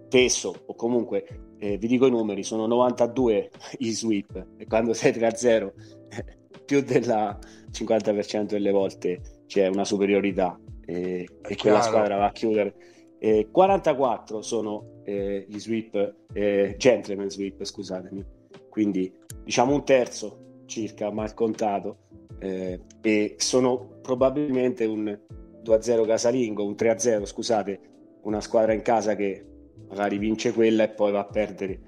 [0.07, 5.11] spesso, o comunque, eh, vi dico i numeri, sono 92 i sweep, e quando sei
[5.11, 5.71] 3-0
[6.65, 7.37] più del
[7.71, 12.73] 50% delle volte c'è una superiorità e, e quella squadra va a chiudere.
[13.19, 18.25] Eh, 44 sono eh, gli sweep, eh, gentleman sweep, scusatemi,
[18.69, 19.13] quindi
[19.43, 22.07] diciamo un terzo circa mal contato.
[22.39, 25.19] Eh, e sono probabilmente un
[25.63, 27.79] 2-0 casalingo, un 3-0 scusate,
[28.21, 29.45] una squadra in casa che
[29.89, 31.79] magari vince quella e poi va a perdere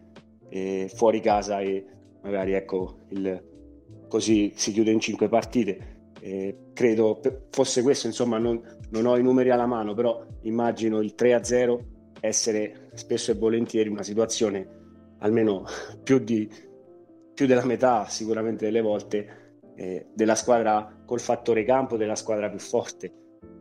[0.49, 1.85] eh, fuori casa e
[2.21, 3.41] magari ecco il,
[4.07, 5.90] così si chiude in cinque partite.
[6.23, 7.19] Eh, credo
[7.49, 8.61] fosse questo, insomma, non,
[8.91, 11.79] non, ho i numeri alla mano, però immagino il 3-0
[12.19, 14.79] essere spesso e volentieri una situazione
[15.19, 15.65] almeno
[16.03, 16.49] più, di,
[17.33, 22.59] più della metà, sicuramente delle volte, eh, della squadra col fattore campo, della squadra più
[22.59, 23.11] forte,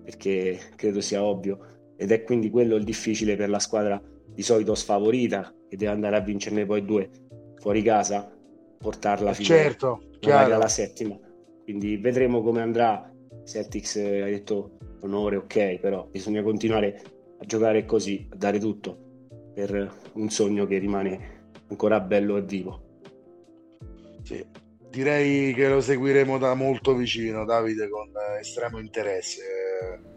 [0.05, 1.59] perché credo sia ovvio.
[1.97, 6.17] Ed è quindi quello il difficile per la squadra di solito sfavorita, che deve andare
[6.17, 7.11] a vincerne poi due
[7.57, 8.31] fuori casa,
[8.79, 11.19] portarla fino certo, alla settima.
[11.71, 13.09] Quindi vedremo come andrà.
[13.45, 17.01] Celtics eh, ha detto onore, ok, però bisogna continuare
[17.39, 18.99] a giocare così, a dare tutto
[19.55, 22.99] per un sogno che rimane ancora bello e vivo.
[24.25, 24.45] Sì,
[24.91, 28.11] direi che lo seguiremo da molto vicino, Davide, con
[28.41, 29.43] estremo interesse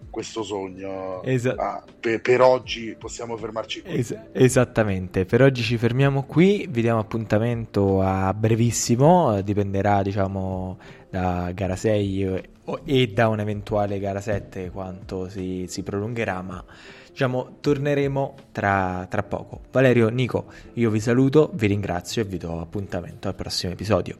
[0.09, 1.21] questo sogno.
[1.23, 3.93] Esa- ah, per, per, oggi possiamo fermarci qui.
[3.93, 10.77] Es- esattamente, per oggi ci fermiamo qui, vi diamo appuntamento a brevissimo, dipenderà diciamo
[11.13, 12.49] da gara 6
[12.85, 16.65] e da un'eventuale gara 7 quanto si, si prolungherà, ma
[17.07, 19.61] diciamo torneremo tra, tra poco.
[19.69, 24.17] Valerio, Nico, io vi saluto, vi ringrazio e vi do appuntamento al prossimo episodio.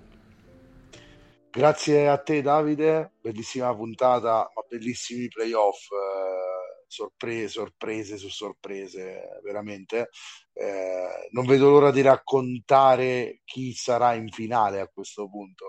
[1.50, 10.10] Grazie a te Davide, bellissima puntata, ma bellissimi playoff, eh, sorprese, sorprese su sorprese, veramente.
[10.54, 15.66] Eh, non vedo l'ora di raccontare chi sarà in finale a questo punto.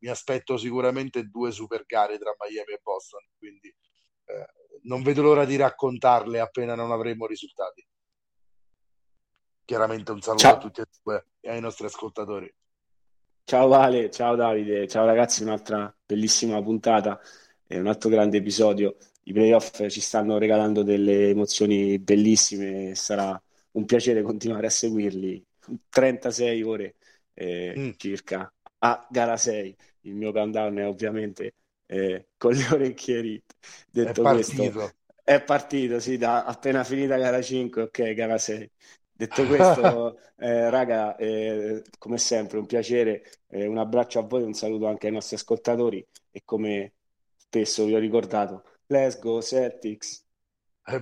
[0.00, 4.46] Mi aspetto sicuramente due super gare tra Miami e Boston, quindi eh,
[4.82, 7.86] non vedo l'ora di raccontarle appena non avremo risultati.
[9.64, 10.54] Chiaramente un saluto Ciao.
[10.54, 12.52] a tutti e due e ai nostri ascoltatori.
[13.44, 17.18] Ciao Vale, ciao Davide, ciao ragazzi, un'altra bellissima puntata,
[17.68, 18.96] un altro grande episodio.
[19.22, 23.40] I playoff ci stanno regalando delle emozioni bellissime, sarà
[23.72, 25.44] un piacere continuare a seguirli.
[25.88, 26.96] 36 ore
[27.34, 27.90] eh, mm.
[27.96, 29.76] circa a gara 6.
[30.02, 31.54] Il mio countdown è ovviamente
[31.86, 33.42] eh, con le orecchie
[33.90, 34.92] Detto è questo,
[35.24, 38.70] è partito, sì, da appena finita gara 5, ok, gara 6.
[39.12, 44.54] Detto questo, eh, raga, eh, come sempre un piacere, eh, un abbraccio a voi, un
[44.54, 46.92] saluto anche ai nostri ascoltatori e come
[47.36, 50.24] spesso vi ho ricordato, let's go Celtics!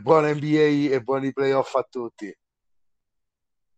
[0.01, 2.35] Buona NBA e buoni playoff a tutti!